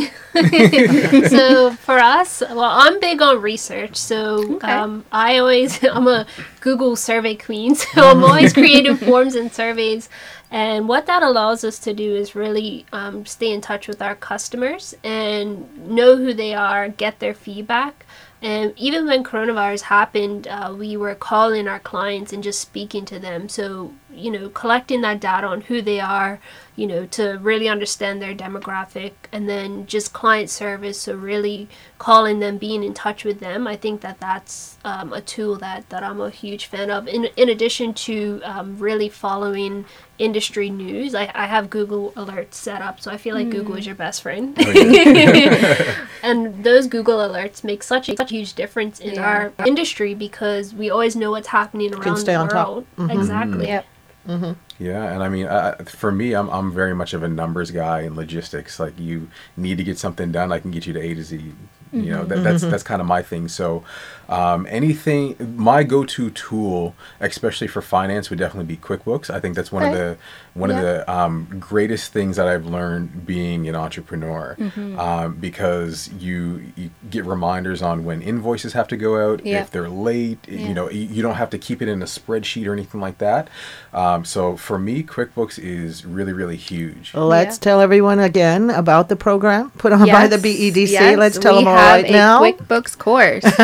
so 1.28 1.70
for 1.86 1.98
us, 1.98 2.40
well, 2.40 2.62
I'm 2.62 3.00
big 3.00 3.22
on 3.22 3.40
research. 3.40 3.96
So 3.96 4.56
Okay. 4.56 4.72
um, 4.72 5.04
I 5.12 5.38
always, 5.38 5.82
I'm 5.96 6.06
a 6.08 6.26
Google 6.60 6.96
survey 6.96 7.34
queen. 7.34 7.74
So 7.74 8.08
I'm 8.10 8.22
always 8.24 8.52
creating 8.52 8.96
forms 8.96 9.34
and 9.34 9.52
surveys. 9.52 10.08
And 10.50 10.88
what 10.88 11.06
that 11.06 11.22
allows 11.22 11.64
us 11.64 11.78
to 11.80 11.92
do 11.92 12.14
is 12.14 12.34
really 12.34 12.86
um, 12.92 13.26
stay 13.26 13.50
in 13.50 13.60
touch 13.60 13.88
with 13.88 14.00
our 14.00 14.14
customers 14.14 14.94
and 15.02 15.88
know 15.88 16.16
who 16.16 16.32
they 16.32 16.54
are, 16.54 16.88
get 16.88 17.18
their 17.18 17.34
feedback. 17.34 18.06
And 18.42 18.72
even 18.76 19.06
when 19.06 19.24
coronavirus 19.24 19.82
happened, 19.82 20.46
uh, 20.46 20.74
we 20.76 20.96
were 20.96 21.14
calling 21.14 21.66
our 21.66 21.80
clients 21.80 22.32
and 22.32 22.42
just 22.44 22.60
speaking 22.60 23.04
to 23.06 23.18
them. 23.18 23.48
So, 23.48 23.94
you 24.16 24.30
know, 24.30 24.48
collecting 24.48 25.00
that 25.02 25.20
data 25.20 25.46
on 25.46 25.60
who 25.62 25.82
they 25.82 26.00
are, 26.00 26.40
you 26.74 26.86
know, 26.86 27.06
to 27.06 27.38
really 27.40 27.68
understand 27.68 28.20
their 28.20 28.34
demographic 28.34 29.12
and 29.32 29.48
then 29.48 29.86
just 29.86 30.12
client 30.12 30.50
service. 30.50 31.00
So, 31.00 31.14
really 31.14 31.68
calling 31.98 32.40
them, 32.40 32.58
being 32.58 32.82
in 32.82 32.92
touch 32.94 33.24
with 33.24 33.40
them. 33.40 33.66
I 33.66 33.76
think 33.76 34.00
that 34.02 34.20
that's 34.20 34.76
um, 34.84 35.12
a 35.12 35.20
tool 35.20 35.56
that, 35.56 35.88
that 35.90 36.02
I'm 36.02 36.20
a 36.20 36.30
huge 36.30 36.66
fan 36.66 36.90
of. 36.90 37.08
In, 37.08 37.26
in 37.36 37.48
addition 37.48 37.94
to 37.94 38.40
um, 38.44 38.78
really 38.78 39.08
following 39.08 39.84
industry 40.18 40.68
news, 40.70 41.14
I, 41.14 41.30
I 41.34 41.46
have 41.46 41.68
Google 41.70 42.12
Alerts 42.12 42.54
set 42.54 42.82
up. 42.82 43.00
So, 43.00 43.10
I 43.10 43.16
feel 43.16 43.34
like 43.34 43.50
Google 43.50 43.76
is 43.76 43.86
your 43.86 43.94
best 43.94 44.22
friend. 44.22 44.54
and 46.22 46.64
those 46.64 46.86
Google 46.86 47.18
alerts 47.18 47.64
make 47.64 47.82
such 47.82 48.08
a, 48.08 48.16
such 48.16 48.32
a 48.32 48.34
huge 48.34 48.54
difference 48.54 49.00
in 49.00 49.14
Yeah. 49.14 49.22
our 49.58 49.66
industry 49.66 50.14
because 50.14 50.74
we 50.74 50.90
always 50.90 51.16
know 51.16 51.30
what's 51.30 51.48
happening 51.48 51.94
around 51.94 52.16
stay 52.18 52.32
the 52.34 52.38
on 52.40 52.48
top. 52.48 52.68
world. 52.98 53.10
Exactly. 53.10 53.66
Yep. 53.66 53.86
Mm-hmm. 54.26 54.52
Yeah, 54.82 55.12
and 55.12 55.22
I 55.22 55.28
mean, 55.28 55.46
I, 55.46 55.76
for 55.84 56.10
me, 56.10 56.34
I'm 56.34 56.48
I'm 56.50 56.72
very 56.72 56.94
much 56.94 57.14
of 57.14 57.22
a 57.22 57.28
numbers 57.28 57.70
guy 57.70 58.00
in 58.02 58.16
logistics. 58.16 58.80
Like, 58.80 58.98
you 58.98 59.28
need 59.56 59.78
to 59.78 59.84
get 59.84 59.98
something 59.98 60.32
done, 60.32 60.52
I 60.52 60.58
can 60.58 60.70
get 60.70 60.86
you 60.86 60.92
to 60.92 61.00
A 61.00 61.14
to 61.14 61.22
Z. 61.22 61.52
You 61.92 62.10
know, 62.10 62.24
that, 62.24 62.34
mm-hmm. 62.34 62.44
that's 62.44 62.62
mm-hmm. 62.62 62.70
that's 62.70 62.82
kind 62.82 63.00
of 63.00 63.06
my 63.06 63.22
thing. 63.22 63.48
So, 63.48 63.84
um, 64.28 64.66
anything, 64.68 65.36
my 65.56 65.82
go-to 65.84 66.30
tool, 66.30 66.94
especially 67.20 67.66
for 67.68 67.80
finance, 67.82 68.30
would 68.30 68.38
definitely 68.38 68.66
be 68.66 68.76
QuickBooks. 68.76 69.30
I 69.30 69.40
think 69.40 69.54
that's 69.56 69.70
one 69.72 69.82
of 69.84 69.92
the 69.94 70.16
one 70.54 70.70
Yeah. 70.70 70.76
of 70.76 70.82
the 70.82 71.12
um, 71.12 71.48
greatest 71.60 72.12
things 72.14 72.36
that 72.36 72.48
I've 72.48 72.64
learned 72.64 73.26
being 73.26 73.68
an 73.68 73.74
entrepreneur, 73.76 74.56
um, 74.98 75.34
because 75.36 76.08
you 76.18 76.62
you 76.76 76.90
get 77.10 77.24
reminders 77.24 77.82
on 77.82 78.04
when 78.04 78.22
invoices 78.22 78.72
have 78.72 78.88
to 78.88 78.96
go 78.96 79.32
out, 79.32 79.44
Yeah. 79.44 79.60
if 79.60 79.70
they're 79.70 79.88
late. 79.88 80.38
Yeah. 80.48 80.68
You 80.68 80.74
know, 80.74 80.90
you, 80.90 81.00
you 81.02 81.22
don't 81.22 81.34
have 81.34 81.50
to 81.50 81.58
keep 81.58 81.82
it 81.82 81.88
in 81.88 82.00
a 82.02 82.06
spreadsheet 82.06 82.66
or 82.66 82.72
anything 82.72 83.00
like 83.00 83.18
that. 83.18 83.48
Um, 83.92 84.24
so 84.24 84.56
for 84.56 84.78
me, 84.78 85.02
QuickBooks 85.02 85.58
is 85.58 86.04
really 86.06 86.32
really 86.32 86.56
huge. 86.56 87.12
Let's 87.14 87.56
Yeah. 87.56 87.60
tell 87.60 87.80
everyone 87.80 88.18
again 88.18 88.70
about 88.70 89.08
the 89.08 89.16
program 89.16 89.70
put 89.78 89.92
on 89.92 90.06
by 90.08 90.26
the 90.26 90.38
BEDC. 90.38 90.90
yes, 90.92 91.18
Let's 91.18 91.38
tell 91.38 91.56
we 91.58 91.64
them 91.64 91.68
all 91.68 91.76
have 91.76 91.92
right 92.02 92.06
a 92.06 92.10
now. 92.12 92.42
QuickBooks 92.42 92.96
course 92.98 93.44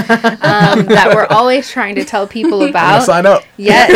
um, 0.53 0.87
that 0.87 1.15
we're 1.15 1.27
always 1.27 1.71
trying 1.71 1.95
to 1.97 2.05
tell 2.05 2.27
people 2.27 2.62
about. 2.62 3.03
sign 3.05 3.27
up. 3.27 3.45
Yes. 3.57 3.91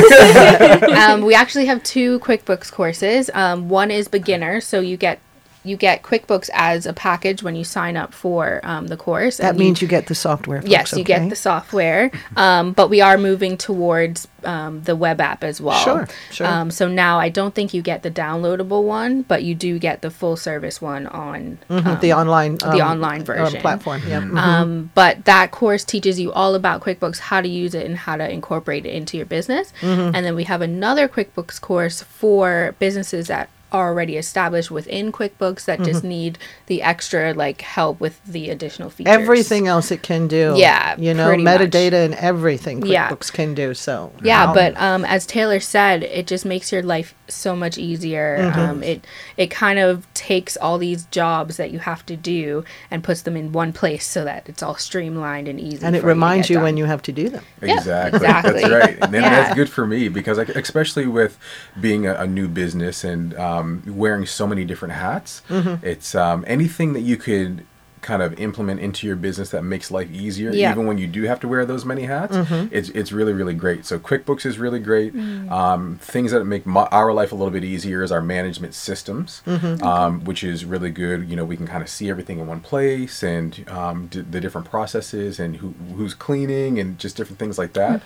um, 1.10 1.22
we 1.22 1.34
actually 1.34 1.66
have 1.66 1.82
two 1.82 2.18
QuickBooks 2.20 2.72
courses. 2.72 3.30
Um, 3.34 3.68
one 3.68 3.90
is 3.90 4.08
beginner, 4.08 4.60
so 4.60 4.80
you 4.80 4.96
get 4.96 5.20
you 5.66 5.76
get 5.76 6.02
QuickBooks 6.02 6.48
as 6.54 6.86
a 6.86 6.92
package 6.92 7.42
when 7.42 7.56
you 7.56 7.64
sign 7.64 7.96
up 7.96 8.14
for 8.14 8.60
um, 8.64 8.86
the 8.86 8.96
course. 8.96 9.38
that 9.38 9.56
means 9.56 9.82
you 9.82 9.88
get 9.88 10.06
the 10.06 10.14
software. 10.14 10.60
Folks, 10.62 10.70
yes, 10.70 10.92
you 10.96 11.04
get 11.04 11.28
the 11.28 11.36
software, 11.36 12.10
um, 12.36 12.72
but 12.72 12.88
we 12.88 13.00
are 13.00 13.18
moving 13.18 13.56
towards 13.56 14.28
um, 14.44 14.82
the 14.82 14.94
web 14.94 15.20
app 15.20 15.42
as 15.42 15.60
well. 15.60 15.78
Sure, 15.82 16.08
sure. 16.30 16.46
Um, 16.46 16.70
so 16.70 16.88
now 16.88 17.18
I 17.18 17.28
don't 17.28 17.54
think 17.54 17.74
you 17.74 17.82
get 17.82 18.02
the 18.02 18.10
downloadable 18.10 18.84
one, 18.84 19.22
but 19.22 19.42
you 19.42 19.54
do 19.54 19.78
get 19.78 20.02
the 20.02 20.10
full 20.10 20.36
service 20.36 20.80
one 20.80 21.06
on 21.08 21.58
Mhm, 21.68 22.00
the 22.00 22.12
online 22.12 22.56
the 22.56 22.80
um, 22.80 22.92
online 22.92 23.22
uh, 23.22 23.24
version. 23.24 23.60
platform. 23.60 24.02
Yep. 24.06 24.22
mhm. 24.22 24.36
um, 24.38 24.90
but 24.94 25.24
that 25.24 25.50
course 25.50 25.84
teaches 25.84 26.20
you 26.20 26.32
all 26.32 26.54
about 26.54 26.80
QuickBooks, 26.80 27.18
how 27.18 27.40
to 27.40 27.48
use 27.48 27.74
it, 27.74 27.84
and 27.86 27.96
how 27.96 28.16
to 28.16 28.30
incorporate 28.30 28.86
it 28.86 28.90
into 28.94 29.16
your 29.16 29.26
business. 29.26 29.72
Mm-hmm. 29.80 30.14
And 30.14 30.24
then 30.24 30.34
we 30.36 30.44
have 30.44 30.62
another 30.62 31.08
QuickBooks 31.08 31.60
course 31.60 32.02
for 32.02 32.74
businesses 32.78 33.26
that 33.28 33.48
are 33.76 33.88
already 33.88 34.16
established 34.16 34.70
within 34.70 35.12
QuickBooks 35.12 35.64
that 35.66 35.78
just 35.82 36.00
Mm-hmm. 36.00 36.08
need 36.08 36.38
the 36.66 36.82
extra 36.82 37.32
like 37.34 37.60
help 37.60 38.00
with 38.00 38.20
the 38.24 38.50
additional 38.50 38.90
features. 38.90 39.12
everything 39.12 39.66
else 39.68 39.90
it 39.90 40.02
can 40.02 40.26
do. 40.28 40.54
Yeah, 40.56 40.96
you 40.98 41.14
know, 41.14 41.28
pretty 41.28 41.42
much. 41.44 41.60
metadata 41.60 42.04
and 42.04 42.14
everything 42.14 42.84
Yeah. 42.84 43.08
QuickBooks 43.10 43.32
can 43.32 43.54
do. 43.54 43.74
So 43.74 44.12
Yeah, 44.22 44.46
wow. 44.46 44.54
but 44.54 44.76
um, 44.80 45.04
as 45.04 45.26
Taylor 45.26 45.60
said, 45.60 46.02
it 46.02 46.26
just 46.26 46.44
makes 46.44 46.72
your 46.72 46.82
life 46.82 47.14
so 47.28 47.56
much 47.56 47.78
easier. 47.78 48.38
Mm-hmm. 48.38 48.60
Um, 48.60 48.82
it 48.82 49.06
it 49.36 49.50
kind 49.50 49.78
of 49.78 50.06
takes 50.14 50.56
all 50.56 50.78
these 50.78 51.04
jobs 51.06 51.56
that 51.56 51.70
you 51.70 51.78
have 51.80 52.04
to 52.06 52.16
do 52.16 52.64
and 52.90 53.02
puts 53.04 53.22
them 53.22 53.36
in 53.36 53.52
one 53.52 53.72
place 53.72 54.06
so 54.06 54.24
that 54.24 54.48
it's 54.48 54.62
all 54.62 54.76
streamlined 54.76 55.48
and 55.48 55.58
easy. 55.60 55.84
And 55.84 55.96
it 55.96 56.04
reminds 56.04 56.48
get 56.48 56.54
you 56.54 56.60
when 56.60 56.76
you 56.76 56.84
have 56.84 57.02
to 57.02 57.12
do 57.12 57.28
them. 57.28 57.44
Exactly. 57.62 58.18
exactly. 58.18 58.60
That's 58.62 58.72
right. 58.72 58.98
And 59.02 59.12
then 59.14 59.22
Yeah. 59.26 59.30
that's 59.30 59.54
good 59.54 59.68
for 59.70 59.86
me 59.86 60.08
because, 60.08 60.38
like, 60.38 60.50
especially 60.50 61.06
with 61.06 61.38
being 61.80 62.06
a, 62.06 62.14
a 62.14 62.26
new 62.26 62.48
business 62.48 63.02
and 63.04 63.34
um, 63.38 63.82
wearing 63.86 64.26
so 64.26 64.46
many 64.46 64.64
different 64.64 64.94
hats, 64.94 65.42
Mm-hmm. 65.48 65.84
it's 65.86 66.14
um, 66.14 66.44
anything 66.46 66.92
that 66.92 67.00
you 67.00 67.16
could 67.16 67.64
kind 68.10 68.22
of 68.22 68.38
implement 68.38 68.78
into 68.86 69.06
your 69.08 69.16
business 69.16 69.48
that 69.50 69.62
makes 69.74 69.90
life 69.90 70.08
easier 70.12 70.50
Yeah. 70.52 70.70
even 70.72 70.86
when 70.88 70.96
you 71.02 71.08
do 71.18 71.22
have 71.30 71.40
to 71.40 71.48
wear 71.52 71.62
those 71.72 71.84
many 71.92 72.04
hats 72.14 72.36
it's 72.78 72.88
it's 73.00 73.10
really 73.18 73.32
really 73.40 73.56
great. 73.64 73.80
So 73.90 73.94
quickbooks 73.98 74.44
is 74.50 74.54
really 74.64 74.78
great. 74.90 75.12
Mm. 75.14 75.50
um, 75.60 75.80
things 76.14 76.30
that 76.34 76.44
make 76.44 76.64
my, 76.76 76.84
our 77.00 77.12
life 77.20 77.30
a 77.32 77.36
little 77.40 77.50
bit 77.58 77.64
easier 77.74 78.02
is 78.06 78.10
our 78.16 78.22
management 78.36 78.74
systems 78.74 79.42
um, 79.92 80.12
which 80.28 80.42
is 80.52 80.58
really 80.72 80.90
good. 81.02 81.18
You 81.30 81.36
know 81.38 81.44
we 81.52 81.56
can 81.60 81.66
kind 81.74 81.82
of 81.82 81.88
see 81.88 82.06
everything 82.14 82.38
in 82.38 82.46
one 82.54 82.60
place 82.60 83.22
and 83.34 83.50
um, 83.68 84.06
d- 84.12 84.24
the 84.34 84.40
different 84.40 84.66
processes 84.70 85.40
and 85.42 85.56
who, 85.60 85.68
who's 85.96 86.14
cleaning 86.14 86.78
and 86.80 86.98
just 87.04 87.16
different 87.18 87.38
things 87.42 87.56
like 87.62 87.72
that 87.82 87.96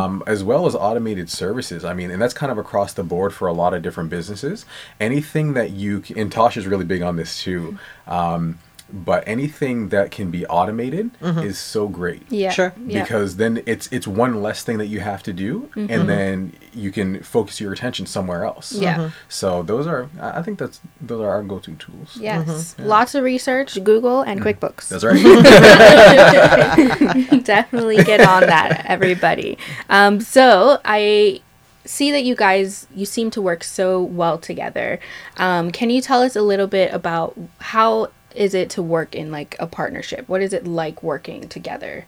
um, 0.00 0.22
as 0.34 0.40
well 0.50 0.62
as 0.68 0.74
automated 0.88 1.28
services. 1.42 1.80
I 1.84 1.92
mean 1.98 2.10
and 2.12 2.20
that's 2.22 2.34
kind 2.42 2.52
of 2.52 2.58
across 2.58 2.90
the 2.94 3.02
board 3.14 3.30
for 3.38 3.46
a 3.48 3.52
lot 3.62 3.74
of 3.74 3.82
different 3.82 4.08
businesses. 4.10 4.64
Anything 5.00 5.54
that 5.58 5.70
you 5.82 6.02
and 6.16 6.30
tosh 6.30 6.56
is 6.56 6.66
really 6.66 6.84
big 6.94 7.02
on 7.02 7.16
this 7.16 7.42
too 7.42 7.76
um, 8.06 8.58
but 8.90 9.22
anything 9.26 9.90
that 9.90 10.10
can 10.10 10.30
be 10.30 10.46
automated 10.46 11.10
is 11.22 11.58
so 11.58 11.88
great 11.88 12.22
Yeah. 12.30 12.50
Sure. 12.50 12.72
Yeah. 12.86 13.02
because 13.02 13.36
then 13.36 13.62
it's 13.66 13.88
it's 13.92 14.06
one 14.06 14.42
less 14.42 14.62
thing 14.64 14.78
that 14.78 14.86
you 14.86 15.00
have 15.00 15.22
to 15.24 15.32
do 15.32 15.68
and 15.76 16.08
then 16.08 16.52
you 16.72 16.90
can 16.90 17.22
focus 17.22 17.60
your 17.60 17.72
attention 17.72 18.06
somewhere 18.06 18.44
else 18.44 18.72
Yeah. 18.72 18.96
Mhm. 18.96 19.12
so 19.28 19.62
those 19.62 19.86
are 19.86 20.08
i 20.20 20.38
I 20.38 20.42
think 20.42 20.58
that's 20.58 20.80
those 21.00 21.20
are 21.20 21.28
our 21.30 21.42
go-to 21.42 21.74
tools 21.74 22.16
Yes. 22.20 22.74
Lots 22.78 23.14
of 23.14 23.24
research, 23.24 23.82
Google 23.84 24.22
and 24.22 24.40
QuickBooks. 24.40 24.88
that's 24.88 25.04
right 25.04 25.18
Definitely 27.44 28.02
get 28.04 28.20
on 28.20 28.42
that, 28.42 28.84
everybody. 28.86 29.58
Um, 29.88 30.20
so 30.20 30.78
I 30.84 31.40
see 31.84 32.10
that 32.12 32.22
you 32.24 32.34
guys 32.36 32.86
you 32.94 33.06
seem 33.06 33.30
to 33.30 33.40
work 33.40 33.64
so 33.64 34.02
well 34.02 34.36
together. 34.38 34.98
Um, 35.38 35.70
can 35.70 35.88
you 35.90 36.00
tell 36.02 36.20
us 36.22 36.36
a 36.36 36.42
little 36.42 36.66
bit 36.66 36.92
about 36.92 37.34
how 37.60 38.08
is 38.34 38.54
it 38.54 38.70
to 38.70 38.82
work 38.82 39.14
in 39.14 39.30
like 39.30 39.56
a 39.58 39.66
partnership? 39.66 40.28
What 40.28 40.42
is 40.42 40.52
it 40.52 40.66
like 40.66 41.02
working 41.02 41.48
together? 41.48 42.06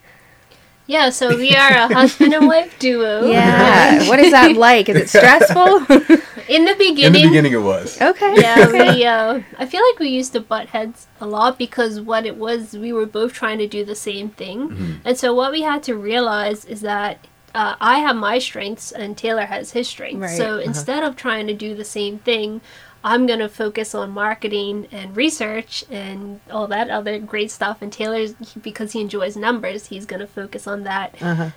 Yeah, 0.86 1.10
so 1.10 1.36
we 1.36 1.54
are 1.54 1.70
a 1.70 1.94
husband 1.94 2.34
and 2.34 2.48
wife 2.48 2.76
duo. 2.80 3.30
Yeah. 3.30 4.08
what 4.08 4.18
is 4.18 4.32
that 4.32 4.56
like? 4.56 4.88
Is 4.88 4.96
it 4.96 5.08
stressful? 5.08 5.86
In 6.48 6.64
the 6.64 6.74
beginning. 6.74 7.04
in 7.04 7.12
the 7.12 7.18
beginning, 7.20 7.28
beginning 7.28 7.52
it 7.52 7.62
was 7.62 8.00
okay. 8.02 8.34
yeah, 8.40 8.72
we. 8.72 9.04
Uh, 9.04 9.40
I 9.56 9.66
feel 9.66 9.82
like 9.88 10.00
we 10.00 10.08
used 10.08 10.32
to 10.32 10.40
butt 10.40 10.66
heads 10.70 11.06
a 11.20 11.26
lot 11.26 11.56
because 11.56 12.00
what 12.00 12.26
it 12.26 12.36
was, 12.36 12.72
we 12.72 12.92
were 12.92 13.06
both 13.06 13.32
trying 13.32 13.58
to 13.58 13.68
do 13.68 13.84
the 13.84 13.94
same 13.94 14.30
thing, 14.30 15.00
and 15.04 15.16
so 15.16 15.32
what 15.32 15.52
we 15.52 15.62
had 15.62 15.82
to 15.84 15.94
realize 15.94 16.64
is 16.64 16.80
that. 16.80 17.24
Uh, 17.52 17.74
I 17.80 17.98
have 17.98 18.14
my 18.14 18.38
strengths 18.38 18.92
and 18.92 19.18
Taylor 19.18 19.46
has 19.46 19.72
his 19.72 19.88
strengths. 19.88 20.20
Right. 20.20 20.36
So 20.36 20.58
instead 20.58 21.02
of 21.02 21.16
trying 21.16 21.48
to 21.48 21.52
do 21.52 21.74
the 21.74 21.84
same 21.84 22.20
thing, 22.20 22.60
I'm 23.02 23.26
going 23.26 23.38
to 23.38 23.48
focus 23.48 23.94
on 23.94 24.10
marketing 24.10 24.86
and 24.92 25.16
research 25.16 25.84
and 25.90 26.40
all 26.50 26.66
that 26.68 26.90
other 26.90 27.18
great 27.18 27.50
stuff. 27.50 27.80
And 27.80 27.92
Taylor's, 27.92 28.34
because 28.60 28.92
he 28.92 29.00
enjoys 29.00 29.36
numbers, 29.36 29.86
he's 29.86 30.04
going 30.04 30.20
to 30.20 30.26
focus 30.26 30.66
on 30.66 30.82
that. 30.84 31.14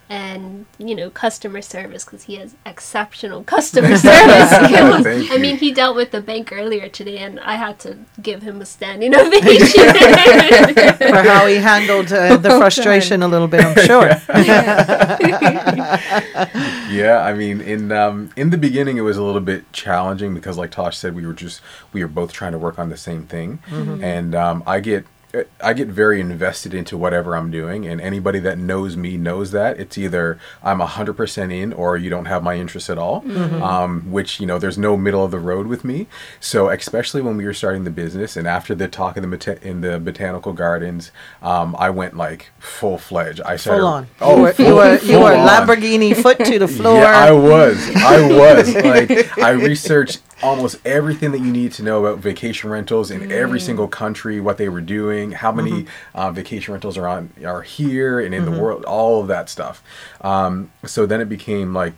And, 0.09 0.65
you 0.77 0.95
know, 0.95 1.09
customer 1.09 1.61
service 1.61 2.05
because 2.05 2.23
he 2.23 2.35
has 2.35 2.55
exceptional 2.65 3.43
customer 3.55 3.97
service 3.97 4.49
skills. 4.49 5.05
I 5.31 5.37
mean, 5.37 5.57
he 5.57 5.71
dealt 5.73 5.95
with 5.95 6.11
the 6.11 6.21
bank 6.21 6.51
earlier 6.53 6.87
today, 6.87 7.17
and 7.17 7.39
I 7.39 7.55
had 7.55 7.79
to 7.79 7.97
give 8.21 8.43
him 8.43 8.61
a 8.61 8.65
standing 8.65 9.13
ovation. 9.19 9.83
For 9.93 11.23
how 11.23 11.47
he 11.47 11.55
handled 11.55 12.11
uh, 12.11 12.37
the 12.37 12.49
frustration 12.49 13.21
a 13.21 13.27
little 13.27 13.47
bit, 13.47 13.65
I'm 13.65 13.75
sure. 13.85 14.09
Yeah 16.93 17.19
i 17.19 17.33
mean 17.33 17.59
in 17.61 17.91
um 17.91 18.29
in 18.35 18.49
the 18.49 18.57
beginning 18.57 18.97
it 18.97 19.01
was 19.01 19.17
a 19.17 19.23
little 19.23 19.41
bit 19.41 19.71
challenging 19.73 20.33
because 20.33 20.57
like 20.57 20.71
tosh 20.71 20.97
said 20.97 21.15
we 21.15 21.25
were 21.25 21.33
just 21.33 21.61
we 21.91 22.01
were 22.01 22.07
both 22.07 22.31
trying 22.31 22.51
to 22.51 22.57
work 22.59 22.77
on 22.79 22.89
the 22.89 22.97
same 22.97 23.23
thing. 23.23 23.59
And 24.03 24.35
um 24.35 24.63
i 24.65 24.79
get 24.79 25.05
I 25.59 25.73
get 25.73 25.87
very 25.87 26.21
invested 26.21 26.75
into 26.75 26.95
whatever 26.95 27.35
I'm 27.35 27.49
doing, 27.49 27.87
and 27.87 27.99
anybody 27.99 28.37
that 28.39 28.59
knows 28.59 28.95
me 28.95 29.17
knows 29.17 29.49
that 29.49 29.79
it's 29.79 29.97
either 29.97 30.37
I'm 30.61 30.79
hundred 30.79 31.13
percent 31.13 31.51
in 31.51 31.73
or 31.73 31.97
you 31.97 32.11
don't 32.11 32.25
have 32.25 32.43
my 32.43 32.55
interest 32.55 32.87
at 32.87 32.99
all. 32.99 33.23
Um, 33.63 34.11
which 34.11 34.39
you 34.39 34.45
know, 34.45 34.59
there's 34.59 34.77
no 34.77 34.95
middle 34.95 35.25
of 35.25 35.31
the 35.31 35.39
road 35.39 35.65
with 35.65 35.83
me. 35.83 36.05
So 36.39 36.69
especially 36.69 37.23
when 37.23 37.35
we 37.35 37.45
were 37.45 37.53
starting 37.53 37.83
the 37.83 37.89
business, 37.89 38.37
and 38.37 38.47
after 38.47 38.75
the 38.75 38.87
talk 38.87 39.17
in 39.17 39.23
the 39.23 39.29
bota- 39.29 39.67
in 39.67 39.81
the 39.81 39.99
botanical 39.99 40.53
gardens, 40.53 41.11
um, 41.41 41.75
I 41.79 41.89
went 41.89 42.15
like 42.15 42.51
full 42.59 42.99
fledged. 42.99 43.41
I 43.41 43.55
started 43.55 43.81
Full 43.81 43.87
on. 43.87 44.07
Oh, 44.21 44.35
you 44.35 44.41
were, 44.43 44.53
full, 44.53 44.65
you 44.67 44.75
were, 44.75 44.97
you 44.99 45.19
were 45.19 45.33
on. 45.33 45.47
Lamborghini 45.47 46.15
foot 46.15 46.45
to 46.45 46.59
the 46.59 46.67
floor. 46.77 46.97
Yeah, 46.97 47.09
I 47.09 47.31
was. 47.31 47.89
I 47.95 48.27
was. 48.27 48.75
like 48.83 49.37
I 49.39 49.49
researched 49.51 50.21
almost 50.43 50.75
everything 50.85 51.31
that 51.31 51.39
you 51.39 51.51
need 51.51 51.71
to 51.71 51.83
know 51.83 52.05
about 52.05 52.19
vacation 52.19 52.69
rentals 52.69 53.09
in 53.09 53.31
every 53.31 53.61
single 53.61 53.87
country, 53.87 54.41
what 54.41 54.57
they 54.57 54.67
were 54.67 54.81
doing, 54.81 55.22
how 55.31 55.51
many 55.51 55.85
uh, 56.13 56.31
vacation 56.31 56.73
rentals 56.73 56.97
are 56.97 57.07
on 57.07 57.31
are 57.45 57.61
here 57.61 58.19
and 58.19 58.33
in 58.35 58.45
the 58.45 58.51
world, 58.51 58.83
all 58.85 59.21
of 59.21 59.27
that 59.27 59.49
stuff. 59.49 59.83
Um, 60.21 60.71
so 60.85 61.05
then 61.05 61.21
it 61.21 61.29
became 61.29 61.73
like 61.73 61.93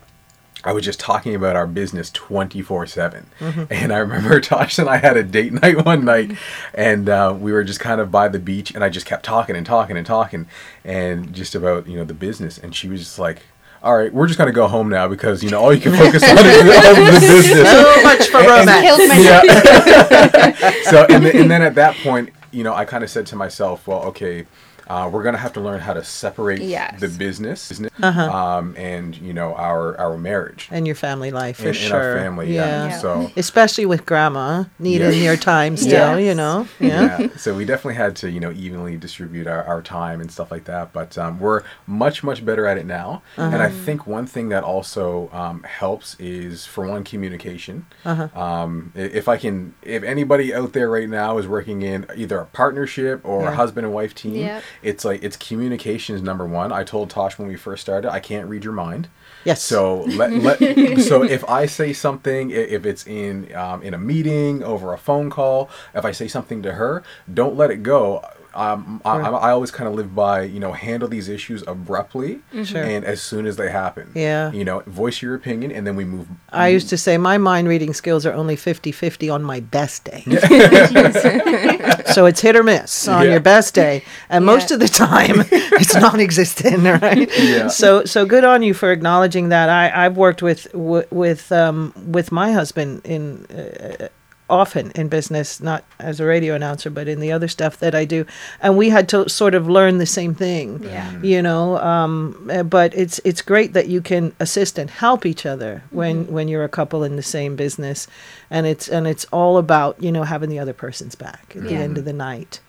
I 0.64 0.72
was 0.72 0.84
just 0.84 1.00
talking 1.00 1.36
about 1.36 1.56
our 1.56 1.68
business 1.68 2.10
24 2.10 2.88
7. 2.88 3.28
And 3.70 3.94
I 3.94 3.98
remember 4.00 4.40
Tosh 4.42 4.80
and 4.80 4.90
I 4.90 4.98
had 4.98 5.16
a 5.16 5.24
date 5.24 5.54
night 5.54 5.86
one 5.86 6.04
night, 6.06 6.32
and 6.74 7.08
uh, 7.08 7.36
we 7.40 7.52
were 7.52 7.64
just 7.64 7.80
kind 7.80 8.02
of 8.02 8.10
by 8.12 8.28
the 8.30 8.40
beach, 8.40 8.74
and 8.74 8.84
I 8.84 8.90
just 8.90 9.06
kept 9.06 9.24
talking 9.24 9.56
and 9.56 9.64
talking 9.66 9.96
and 9.96 10.08
talking, 10.08 10.48
and 10.84 11.34
just 11.34 11.54
about, 11.54 11.86
you 11.88 11.98
know, 11.98 12.04
the 12.04 12.16
business. 12.16 12.58
And 12.58 12.76
she 12.76 12.88
was 12.88 13.02
just 13.02 13.20
like, 13.20 13.44
all 13.84 13.96
right, 13.96 14.12
we're 14.12 14.26
just 14.26 14.40
going 14.40 14.48
to 14.48 14.56
go 14.56 14.68
home 14.68 14.90
now 14.90 15.08
because, 15.08 15.44
you 15.44 15.52
know, 15.52 15.62
all 15.62 15.72
you 15.72 15.80
can 15.80 15.96
focus 15.96 16.24
on 16.24 16.36
is 16.40 16.64
the 16.64 17.20
business. 17.22 17.70
So 17.70 18.02
much 18.02 18.28
for 18.30 18.40
romance. 18.40 18.82
Killed 18.82 19.10
my 19.10 19.16
Yeah. 19.20 20.72
so, 20.90 21.06
and, 21.10 21.24
then- 21.24 21.38
and 21.38 21.52
then 21.52 21.62
at 21.62 21.76
that 21.76 21.96
point, 21.98 22.30
you 22.56 22.64
know, 22.64 22.74
I 22.74 22.86
kind 22.86 23.04
of 23.04 23.10
said 23.10 23.26
to 23.28 23.36
myself, 23.36 23.86
well, 23.86 24.02
okay, 24.04 24.46
uh, 24.88 25.10
we're 25.12 25.24
gonna 25.24 25.38
have 25.38 25.54
to 25.54 25.60
learn 25.62 25.80
how 25.80 25.94
to 25.94 26.04
separate 26.04 26.62
Yes. 26.62 27.00
the 27.00 27.08
business, 27.10 27.82
Uh-huh. 28.02 28.22
um, 28.32 28.76
and 28.78 29.16
you 29.18 29.34
know, 29.34 29.54
our 29.56 29.98
our 30.00 30.18
marriage 30.18 30.68
and 30.72 30.86
your 30.86 30.96
family 30.96 31.32
life 31.32 31.58
for 31.58 31.68
and, 31.70 31.76
sure. 31.76 31.96
and 31.96 32.18
our 32.18 32.24
family. 32.24 32.54
Yeah. 32.54 32.88
Yeah. 32.88 32.98
So. 33.00 33.32
especially 33.38 33.86
with 33.86 34.06
grandma 34.06 34.66
needing 34.80 35.12
Yeah. 35.14 35.24
your 35.30 35.38
time 35.38 35.78
still. 35.78 36.20
You 36.20 36.36
know, 36.36 36.68
yeah. 36.80 37.20
yeah. 37.20 37.28
So 37.38 37.54
we 37.54 37.66
definitely 37.66 37.96
had 37.96 38.16
to, 38.18 38.30
you 38.30 38.40
know, 38.40 38.52
evenly 38.52 38.98
distribute 38.98 39.48
our, 39.48 39.64
our 39.64 39.82
time 39.82 40.22
and 40.22 40.32
stuff 40.32 40.52
like 40.52 40.66
that. 40.66 40.94
But 40.94 41.18
um, 41.18 41.40
we're 41.40 41.64
much, 41.88 42.24
much 42.24 42.46
better 42.46 42.66
at 42.66 42.78
it 42.78 42.86
now. 42.86 43.22
And 43.38 43.62
I 43.62 43.70
think 43.70 44.08
one 44.08 44.26
thing 44.26 44.50
that 44.50 44.64
also 44.64 45.30
um, 45.34 45.64
helps 45.64 46.16
is, 46.20 46.66
for 46.66 46.88
one, 46.88 47.04
communication. 47.04 47.86
Um, 48.06 48.92
i- 48.96 49.00
if 49.00 49.28
I 49.28 49.38
can, 49.38 49.74
if 49.84 50.04
anybody 50.04 50.54
out 50.54 50.74
there 50.74 50.90
right 50.90 51.10
now 51.10 51.38
is 51.38 51.48
working 51.48 51.82
in 51.82 52.06
either 52.16 52.40
a 52.40 52.46
partnership 52.46 53.22
or 53.24 53.42
Yeah. 53.44 53.52
a 53.52 53.56
husband 53.56 53.86
and 53.86 53.94
wife 53.94 54.14
team, 54.16 54.36
Yep. 54.36 54.64
It's 54.82 55.06
like 55.06 55.24
it's 55.24 55.38
communication 55.38 56.16
is 56.16 56.22
number 56.22 56.46
one. 56.46 56.72
I 56.72 56.84
told 56.84 57.10
Tosh 57.10 57.38
when 57.38 57.48
we 57.48 57.56
first 57.56 57.82
started, 57.82 58.12
I 58.12 58.20
can't 58.20 58.48
read 58.48 58.64
your 58.64 58.74
mind. 58.74 59.08
Yes. 59.44 59.62
So 59.62 60.02
let, 60.04 60.34
let 60.34 60.60
so 61.02 61.24
if 61.24 61.48
I 61.48 61.66
say 61.68 61.94
something, 61.94 62.50
if 62.50 62.86
it's 62.86 63.06
in 63.06 63.54
um, 63.56 63.82
in 63.84 63.94
a 63.94 63.98
meeting 63.98 64.64
over 64.64 64.94
a 64.94 64.98
phone 64.98 65.30
call, 65.30 65.70
if 65.94 66.04
I 66.04 66.12
say 66.12 66.28
something 66.28 66.64
to 66.64 66.74
her, 66.74 67.04
don't 67.32 67.56
let 67.56 67.72
it 67.72 67.84
go. 67.84 68.26
Um, 68.56 69.02
I, 69.04 69.18
I 69.20 69.30
I 69.30 69.52
always 69.52 69.72
kind 69.72 69.88
of 69.88 69.94
live 69.96 70.16
by 70.16 70.44
you 70.44 70.60
know 70.60 70.72
handle 70.72 71.08
these 71.10 71.28
issues 71.30 71.64
abruptly 71.68 72.40
Sure. 72.64 72.82
and 72.84 73.04
as 73.06 73.22
soon 73.22 73.46
as 73.46 73.56
they 73.58 73.70
happen. 73.70 74.12
Yeah. 74.16 74.52
You 74.52 74.64
know, 74.66 74.80
voice 74.88 75.22
your 75.22 75.36
opinion 75.36 75.72
and 75.72 75.86
then 75.86 75.96
we 75.96 76.06
move. 76.06 76.28
I 76.50 76.70
used 76.70 76.90
to 76.90 76.98
say 76.98 77.18
my 77.18 77.38
mind 77.38 77.68
reading 77.68 77.94
skills 77.94 78.26
are 78.26 78.34
only 78.34 78.56
50 78.56 78.92
50 78.92 79.30
on 79.30 79.44
my 79.44 79.60
best 79.60 80.04
day. 80.06 80.24
so 82.14 82.26
it's 82.26 82.42
hit 82.42 82.56
or 82.56 82.64
miss 82.64 83.08
on 83.08 83.24
Yeah. 83.24 83.32
your 83.32 83.40
best 83.40 83.74
day. 83.74 84.04
And 84.30 84.46
most 84.46 84.72
of 84.72 84.80
the 84.80 84.88
time, 84.88 85.44
it's 85.52 85.96
non 85.96 86.20
existent, 86.20 86.84
right? 87.02 87.30
Yeah. 87.38 87.68
So, 87.68 88.06
so 88.06 88.26
good 88.26 88.44
on 88.44 88.64
you 88.64 88.74
for 88.74 88.92
acknowledging 88.92 89.50
that. 89.50 89.70
I, 89.70 90.06
I've 90.06 90.18
worked 90.18 90.42
with, 90.42 90.72
w- 90.72 91.06
with, 91.12 91.52
um, 91.52 91.94
with 92.08 92.32
my 92.32 92.52
husband 92.52 93.02
in, 93.06 93.46
uh, 93.48 94.08
often 94.50 94.92
in 94.92 95.08
business, 95.08 95.60
not 95.60 95.84
as 96.00 96.20
a 96.20 96.26
radio 96.26 96.54
announcer, 96.54 96.90
but 96.92 97.08
in 97.08 97.20
the 97.20 97.32
other 97.32 97.48
stuff 97.48 97.78
that 97.80 97.96
I 97.96 98.06
do. 98.06 98.26
And 98.62 98.78
we 98.78 98.90
had 98.90 99.10
to 99.10 99.28
sort 99.28 99.56
of 99.56 99.68
learn 99.68 99.98
the 99.98 100.06
same 100.06 100.36
thing 100.36 100.84
Yeah. 100.84 101.20
you 101.22 101.42
know 101.42 101.78
um, 101.80 102.50
uh, 102.54 102.62
but 102.64 102.94
it's 102.94 103.20
it's 103.26 103.42
great 103.42 103.74
that 103.74 103.88
you 103.88 104.02
can 104.02 104.34
assist 104.40 104.78
and 104.78 104.90
help 104.90 105.26
each 105.26 105.46
other 105.46 105.82
when 105.90 106.28
when 106.28 106.48
you're 106.48 106.64
a 106.64 106.70
couple 106.70 107.04
in 107.04 107.16
the 107.16 107.24
same 107.24 107.56
business 107.56 108.08
and 108.52 108.68
it's 108.68 108.88
and 108.88 109.08
it's 109.08 109.26
all 109.32 109.58
about 109.58 110.02
you 110.02 110.12
know 110.12 110.24
having 110.24 110.50
the 110.50 110.60
other 110.60 110.74
person's 110.74 111.16
back 111.16 111.54
at 111.56 111.64
the 111.64 111.74
end 111.76 111.98
of 111.98 112.06
the 112.06 112.14
night 112.14 112.60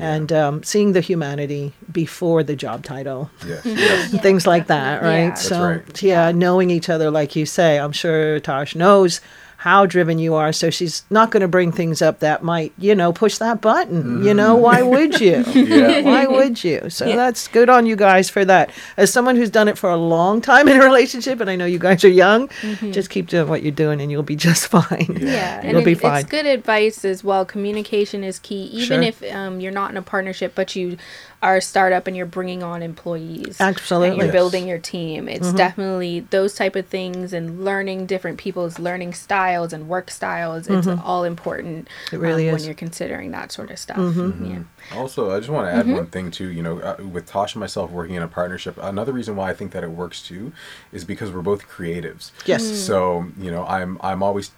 and 0.00 0.32
um, 0.32 0.62
seeing 0.62 0.92
the 0.92 1.00
humanity 1.00 1.72
before 1.90 2.44
the 2.44 2.54
job 2.54 2.84
title 2.84 3.30
Yes. 3.46 3.66
yes. 3.66 4.22
things 4.22 4.46
like 4.46 4.68
that 4.68 5.02
right 5.02 5.28
Yeah. 5.28 5.34
So 5.34 5.60
right. 5.62 6.02
yeah 6.02 6.30
knowing 6.32 6.70
each 6.70 6.88
other 6.88 7.10
like 7.10 7.34
you 7.36 7.44
say 7.46 7.78
i'm 7.78 7.92
sure 7.92 8.38
tosh 8.40 8.74
knows 8.76 9.20
how 9.62 9.86
driven 9.86 10.20
you 10.20 10.34
are. 10.34 10.52
So 10.52 10.70
she's 10.70 11.02
not 11.10 11.32
going 11.32 11.40
to 11.40 11.48
bring 11.48 11.72
things 11.72 12.00
up 12.00 12.20
that 12.20 12.44
might, 12.44 12.72
you 12.78 12.94
know, 12.94 13.12
push 13.12 13.38
that 13.38 13.60
button. 13.60 14.24
You 14.24 14.32
know, 14.32 14.54
why 14.54 14.82
would 14.82 15.20
you? 15.20 15.44
Yeah. 15.54 16.00
Why 16.08 16.26
would 16.26 16.62
you? 16.62 16.88
So 16.90 17.04
that's 17.04 17.48
good 17.48 17.68
on 17.68 17.84
you 17.84 17.96
guys 17.96 18.30
for 18.30 18.44
that. 18.44 18.70
As 18.96 19.12
someone 19.12 19.34
who's 19.36 19.50
done 19.50 19.66
it 19.68 19.76
for 19.76 19.90
a 19.90 19.96
long 19.96 20.40
time 20.40 20.68
in 20.68 20.80
a 20.80 20.84
relationship, 20.84 21.40
and 21.40 21.50
I 21.50 21.56
know 21.56 21.66
you 21.66 21.78
guys 21.78 22.04
are 22.04 22.08
young, 22.08 22.48
just 22.92 23.10
keep 23.10 23.26
doing 23.28 23.48
what 23.48 23.62
you're 23.62 23.72
doing 23.72 24.00
and 24.00 24.10
you'll 24.10 24.22
be 24.22 24.36
just 24.36 24.66
fine. 24.78 25.18
Yeah, 25.20 25.60
and 25.62 25.72
You'll 25.72 25.84
be 25.84 25.92
it- 25.92 26.00
fine. 26.00 26.20
it's 26.20 26.30
good 26.30 26.46
advice 26.46 27.04
as 27.04 27.24
well. 27.24 27.44
Communication 27.44 28.22
is 28.24 28.38
key, 28.38 28.64
even 28.66 28.86
Sure. 28.86 29.02
if 29.02 29.34
um, 29.34 29.60
you're 29.60 29.72
not 29.72 29.90
in 29.90 29.96
a 29.96 30.02
partnership, 30.02 30.54
but 30.54 30.76
you 30.76 30.96
are 31.42 31.56
a 31.56 31.62
startup 31.62 32.06
and 32.06 32.16
you're 32.16 32.26
bringing 32.26 32.62
on 32.62 32.82
employees. 32.82 33.60
Absolutely. 33.60 34.08
and 34.08 34.16
you're 34.16 34.26
Yes. 34.26 34.32
building 34.32 34.66
your 34.66 34.78
team. 34.78 35.28
It's 35.28 35.48
mm-hmm. 35.48 35.56
definitely 35.56 36.20
those 36.30 36.54
type 36.54 36.74
of 36.74 36.86
things 36.86 37.32
and 37.32 37.64
learning 37.64 38.06
different 38.06 38.38
people's 38.38 38.78
learning 38.78 39.14
styles 39.14 39.72
and 39.72 39.88
work 39.88 40.10
styles. 40.10 40.68
It's 40.68 40.86
mm-hmm. 40.86 41.00
all 41.06 41.24
important. 41.24 41.88
It 42.12 42.18
really 42.18 42.48
um, 42.48 42.56
is. 42.56 42.62
when 42.62 42.66
you're 42.66 42.74
considering 42.74 43.30
that 43.30 43.52
sort 43.52 43.70
of 43.70 43.78
stuff. 43.78 43.98
Mm-hmm. 43.98 44.44
Yeah. 44.44 44.98
Also, 44.98 45.30
I 45.30 45.38
just 45.38 45.50
want 45.50 45.68
to 45.68 45.72
add 45.72 45.88
one 45.88 46.06
thing 46.06 46.30
too. 46.30 46.48
You 46.48 46.62
know, 46.62 46.80
uh, 46.80 46.96
with 47.04 47.26
Tosh 47.26 47.54
and 47.54 47.60
myself 47.60 47.90
working 47.90 48.16
in 48.16 48.22
a 48.22 48.28
partnership, 48.28 48.76
another 48.80 49.12
reason 49.12 49.36
why 49.36 49.50
I 49.50 49.54
think 49.54 49.70
that 49.72 49.84
it 49.84 49.90
works 49.90 50.22
too 50.22 50.52
is 50.92 51.04
because 51.04 51.30
we're 51.30 51.42
both 51.42 51.68
creatives. 51.68 52.32
Yes. 52.46 52.64
Mm. 52.64 52.74
So 52.74 53.26
you 53.38 53.50
know, 53.50 53.64
I'm 53.66 53.98
I'm 54.00 54.22
always 54.22 54.50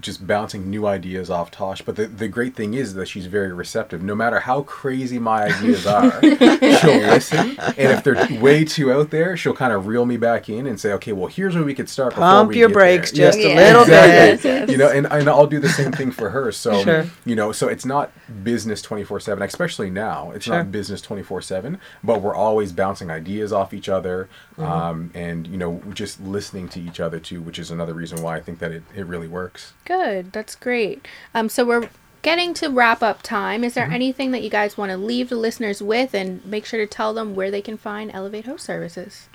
just 0.00 0.26
bouncing 0.26 0.70
new 0.70 0.86
ideas 0.86 1.30
off 1.30 1.50
Tosh. 1.50 1.82
But 1.82 1.96
the, 1.96 2.06
the 2.06 2.28
great 2.28 2.54
thing 2.54 2.74
is 2.74 2.94
that 2.94 3.06
she's 3.08 3.26
very 3.26 3.52
receptive. 3.52 4.02
No 4.02 4.14
matter 4.14 4.40
how 4.40 4.62
crazy 4.62 5.18
my 5.18 5.44
ideas 5.44 5.86
are, 5.86 6.20
she'll 6.22 6.98
listen. 7.00 7.56
And 7.58 7.76
if 7.92 8.04
they're 8.04 8.40
way 8.40 8.64
too 8.64 8.92
out 8.92 9.10
there, 9.10 9.36
she'll 9.36 9.54
kind 9.54 9.72
of 9.72 9.86
reel 9.86 10.06
me 10.06 10.16
back 10.16 10.48
in 10.48 10.66
and 10.66 10.78
say, 10.78 10.92
"Okay, 10.94 11.12
well, 11.12 11.26
here's 11.28 11.54
where 11.54 11.64
we 11.64 11.74
could 11.74 11.88
start." 11.88 12.10
before 12.14 12.22
Pump 12.24 12.48
we 12.50 12.58
your 12.58 12.68
get 12.68 12.74
brakes 12.74 13.10
there." 13.12 13.26
just 13.26 13.38
Yeah. 13.38 13.48
a 13.48 13.56
little 13.56 13.82
Exactly. 13.82 14.50
bit. 14.50 14.70
You 14.70 14.76
know, 14.76 14.88
and, 14.88 15.06
and 15.10 15.28
I'll 15.28 15.46
do 15.46 15.60
the 15.60 15.68
same 15.68 15.92
thing 15.92 16.10
for 16.10 16.30
her. 16.30 16.52
So 16.52 16.82
Sure. 16.82 17.06
you 17.24 17.34
know, 17.34 17.52
so 17.52 17.68
it's 17.68 17.84
not 17.84 18.12
business 18.44 18.82
twenty 18.82 19.04
four 19.04 19.20
seven, 19.20 19.42
especially 19.42 19.90
now. 19.90 20.30
It's 20.32 20.44
Sure. 20.44 20.56
not 20.56 20.70
business 20.72 21.00
twenty 21.00 21.22
four 21.22 21.40
seven, 21.42 21.78
but 22.04 22.20
we're 22.22 22.34
always 22.34 22.72
bouncing 22.72 23.10
ideas 23.10 23.52
off 23.52 23.72
each 23.74 23.88
other, 23.88 24.28
Mm-hmm. 24.58 24.62
um, 24.72 25.10
and 25.14 25.46
you 25.46 25.56
know, 25.56 25.82
just 25.94 26.20
listening 26.20 26.68
to 26.68 26.80
each 26.80 27.00
other 27.00 27.18
too, 27.18 27.40
which 27.40 27.58
is 27.58 27.70
another 27.70 27.94
reason 27.94 28.20
why 28.22 28.36
I 28.36 28.40
think 28.40 28.58
that 28.58 28.72
it, 28.72 28.82
it 28.94 29.06
really 29.06 29.28
works. 29.28 29.72
Good. 29.84 30.32
That's 30.32 30.54
great. 30.54 31.06
Um, 31.34 31.48
so 31.48 31.64
we're 31.64 31.88
getting 32.22 32.54
to 32.54 32.68
wrap 32.68 33.02
up 33.02 33.22
time. 33.22 33.64
Is 33.64 33.74
there 33.74 33.84
Mm-hmm. 33.84 33.94
anything 33.94 34.30
that 34.32 34.42
you 34.42 34.50
guys 34.50 34.76
want 34.78 34.90
to 34.90 34.96
leave 34.96 35.28
the 35.30 35.36
listeners 35.36 35.82
with, 35.82 36.14
and 36.14 36.44
make 36.44 36.64
sure 36.66 36.78
to 36.80 36.86
tell 36.86 37.12
them 37.14 37.34
where 37.34 37.50
they 37.50 37.62
can 37.62 37.76
find 37.76 38.10
Elevate 38.12 38.46
Host 38.46 38.64
Services? 38.64 39.28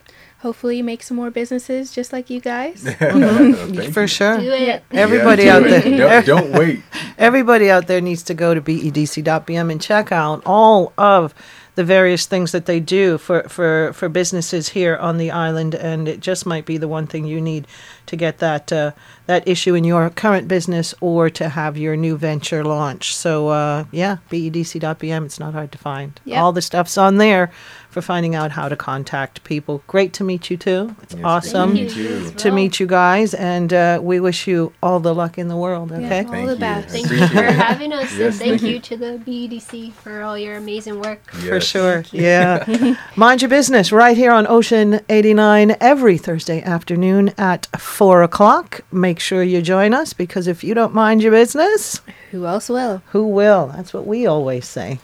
hopefully 0.45 0.83
make 0.83 1.01
some 1.01 1.17
more 1.17 1.31
businesses 1.31 1.91
just 1.91 2.13
like 2.13 2.29
you 2.29 2.39
guys. 2.39 2.83
Thank 2.99 3.91
For 3.93 4.01
you. 4.01 4.07
sure. 4.07 4.37
Do 4.37 4.51
it. 4.51 4.83
Everybody 4.91 5.45
Yeah, 5.45 5.55
out 5.55 5.63
do 5.63 5.69
there. 5.97 6.21
Don't, 6.21 6.25
don't 6.25 6.51
wait. 6.51 6.83
Everybody 7.17 7.71
out 7.71 7.87
there 7.87 7.99
needs 7.99 8.21
to 8.23 8.35
go 8.35 8.53
to 8.53 8.61
bedc.bm 8.61 9.71
and 9.71 9.81
check 9.81 10.11
out 10.11 10.43
all 10.45 10.93
of 10.99 11.33
the 11.73 11.83
various 11.83 12.25
things 12.25 12.51
that 12.53 12.67
they 12.67 12.79
do 12.79 13.17
for, 13.17 13.43
for, 13.49 13.91
for 13.93 14.07
businesses 14.07 14.69
here 14.69 14.95
on 14.95 15.17
the 15.17 15.29
island, 15.29 15.75
and 15.75 16.07
it 16.07 16.21
just 16.21 16.45
might 16.45 16.65
be 16.65 16.77
the 16.77 16.87
one 16.87 17.05
thing 17.05 17.25
you 17.25 17.41
need 17.41 17.67
to 18.05 18.15
get 18.15 18.37
that 18.37 18.71
uh, 18.71 18.91
that 19.25 19.45
issue 19.45 19.73
in 19.75 19.83
your 19.83 20.09
current 20.09 20.47
business 20.47 20.93
or 21.01 21.29
to 21.31 21.49
have 21.49 21.75
your 21.75 21.97
new 21.97 22.15
venture 22.15 22.63
launch. 22.63 23.13
So 23.13 23.49
uh, 23.49 23.85
yeah, 23.91 24.17
bedc.bm. 24.29 25.25
It's 25.25 25.39
not 25.39 25.53
hard 25.53 25.71
to 25.73 25.77
find. 25.77 26.17
Yep. 26.23 26.39
All 26.39 26.53
the 26.53 26.61
stuff's 26.61 26.97
on 26.97 27.17
there 27.17 27.51
for 27.95 28.01
finding 28.01 28.35
out 28.35 28.51
how 28.51 28.67
to 28.67 28.75
contact 28.75 29.41
people. 29.45 29.81
Great 29.87 30.11
to 30.11 30.21
meet 30.25 30.49
you 30.49 30.57
too. 30.57 30.93
It's 31.01 31.13
Yes, 31.13 31.23
awesome 31.23 31.73
thank 31.77 31.95
you. 31.95 32.29
to 32.29 32.51
meet 32.51 32.77
you 32.77 32.87
guys, 32.87 33.33
and 33.33 33.71
uh, 33.71 34.01
we 34.03 34.19
wish 34.19 34.47
you 34.47 34.73
all 34.83 34.99
the 34.99 35.15
luck 35.15 35.37
in 35.37 35.47
the 35.47 35.55
world. 35.55 35.93
Okay. 35.93 36.25
all 36.25 36.31
Thank 36.31 36.47
the 36.47 36.53
you. 36.55 36.59
best. 36.59 36.89
Thank 36.89 37.09
you 37.09 37.25
for 37.25 37.41
having 37.43 37.93
us 37.93 38.11
Yes, 38.11 38.19
and 38.33 38.35
thank 38.35 38.49
thank 38.49 38.61
you 38.63 38.67
you. 38.71 38.79
to 38.81 38.97
the 38.97 39.11
BEDC 39.25 39.93
for 39.93 40.23
all 40.23 40.37
your 40.37 40.57
amazing 40.57 40.99
work. 40.99 41.31
For 41.31 41.55
Yes. 41.55 41.63
sure. 41.63 42.03
Yeah. 42.11 42.95
Mind 43.15 43.41
your 43.41 43.47
business 43.49 43.93
right 43.93 44.17
here 44.17 44.33
on 44.33 44.45
Ocean 44.45 44.99
89 45.07 45.77
every 45.79 46.17
Thursday 46.17 46.61
afternoon 46.63 47.31
at 47.37 47.67
4 47.79 48.23
o'clock. 48.23 48.81
Make 48.91 49.21
sure 49.21 49.41
you 49.41 49.61
join 49.61 49.93
us 49.93 50.11
because 50.11 50.47
if 50.47 50.65
you 50.65 50.73
don't 50.73 50.93
mind 50.93 51.23
your 51.23 51.31
business, 51.31 52.01
Who 52.31 52.45
else 52.45 52.67
will? 52.67 53.01
who 53.13 53.25
will? 53.25 53.67
That's 53.73 53.93
what 53.93 54.05
we 54.05 54.25
always 54.27 54.67
say. 54.67 54.99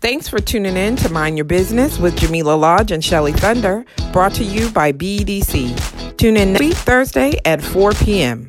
Thanks 0.00 0.28
for 0.28 0.38
tuning 0.38 0.78
in 0.78 0.96
to 0.96 1.10
Mind 1.10 1.36
Your 1.36 1.44
Business 1.44 1.98
with 1.98 2.16
Jamila 2.16 2.54
Lodge 2.54 2.90
and 2.90 3.04
Shelly 3.04 3.32
Thunder, 3.32 3.84
brought 4.14 4.32
to 4.36 4.44
you 4.44 4.70
by 4.70 4.92
BEDC. 4.92 6.16
Tune 6.16 6.38
in 6.38 6.54
next 6.54 6.60
week, 6.60 6.74
Thursday 6.74 7.38
at 7.44 7.60
4 7.60 7.92
p.m. 7.92 8.48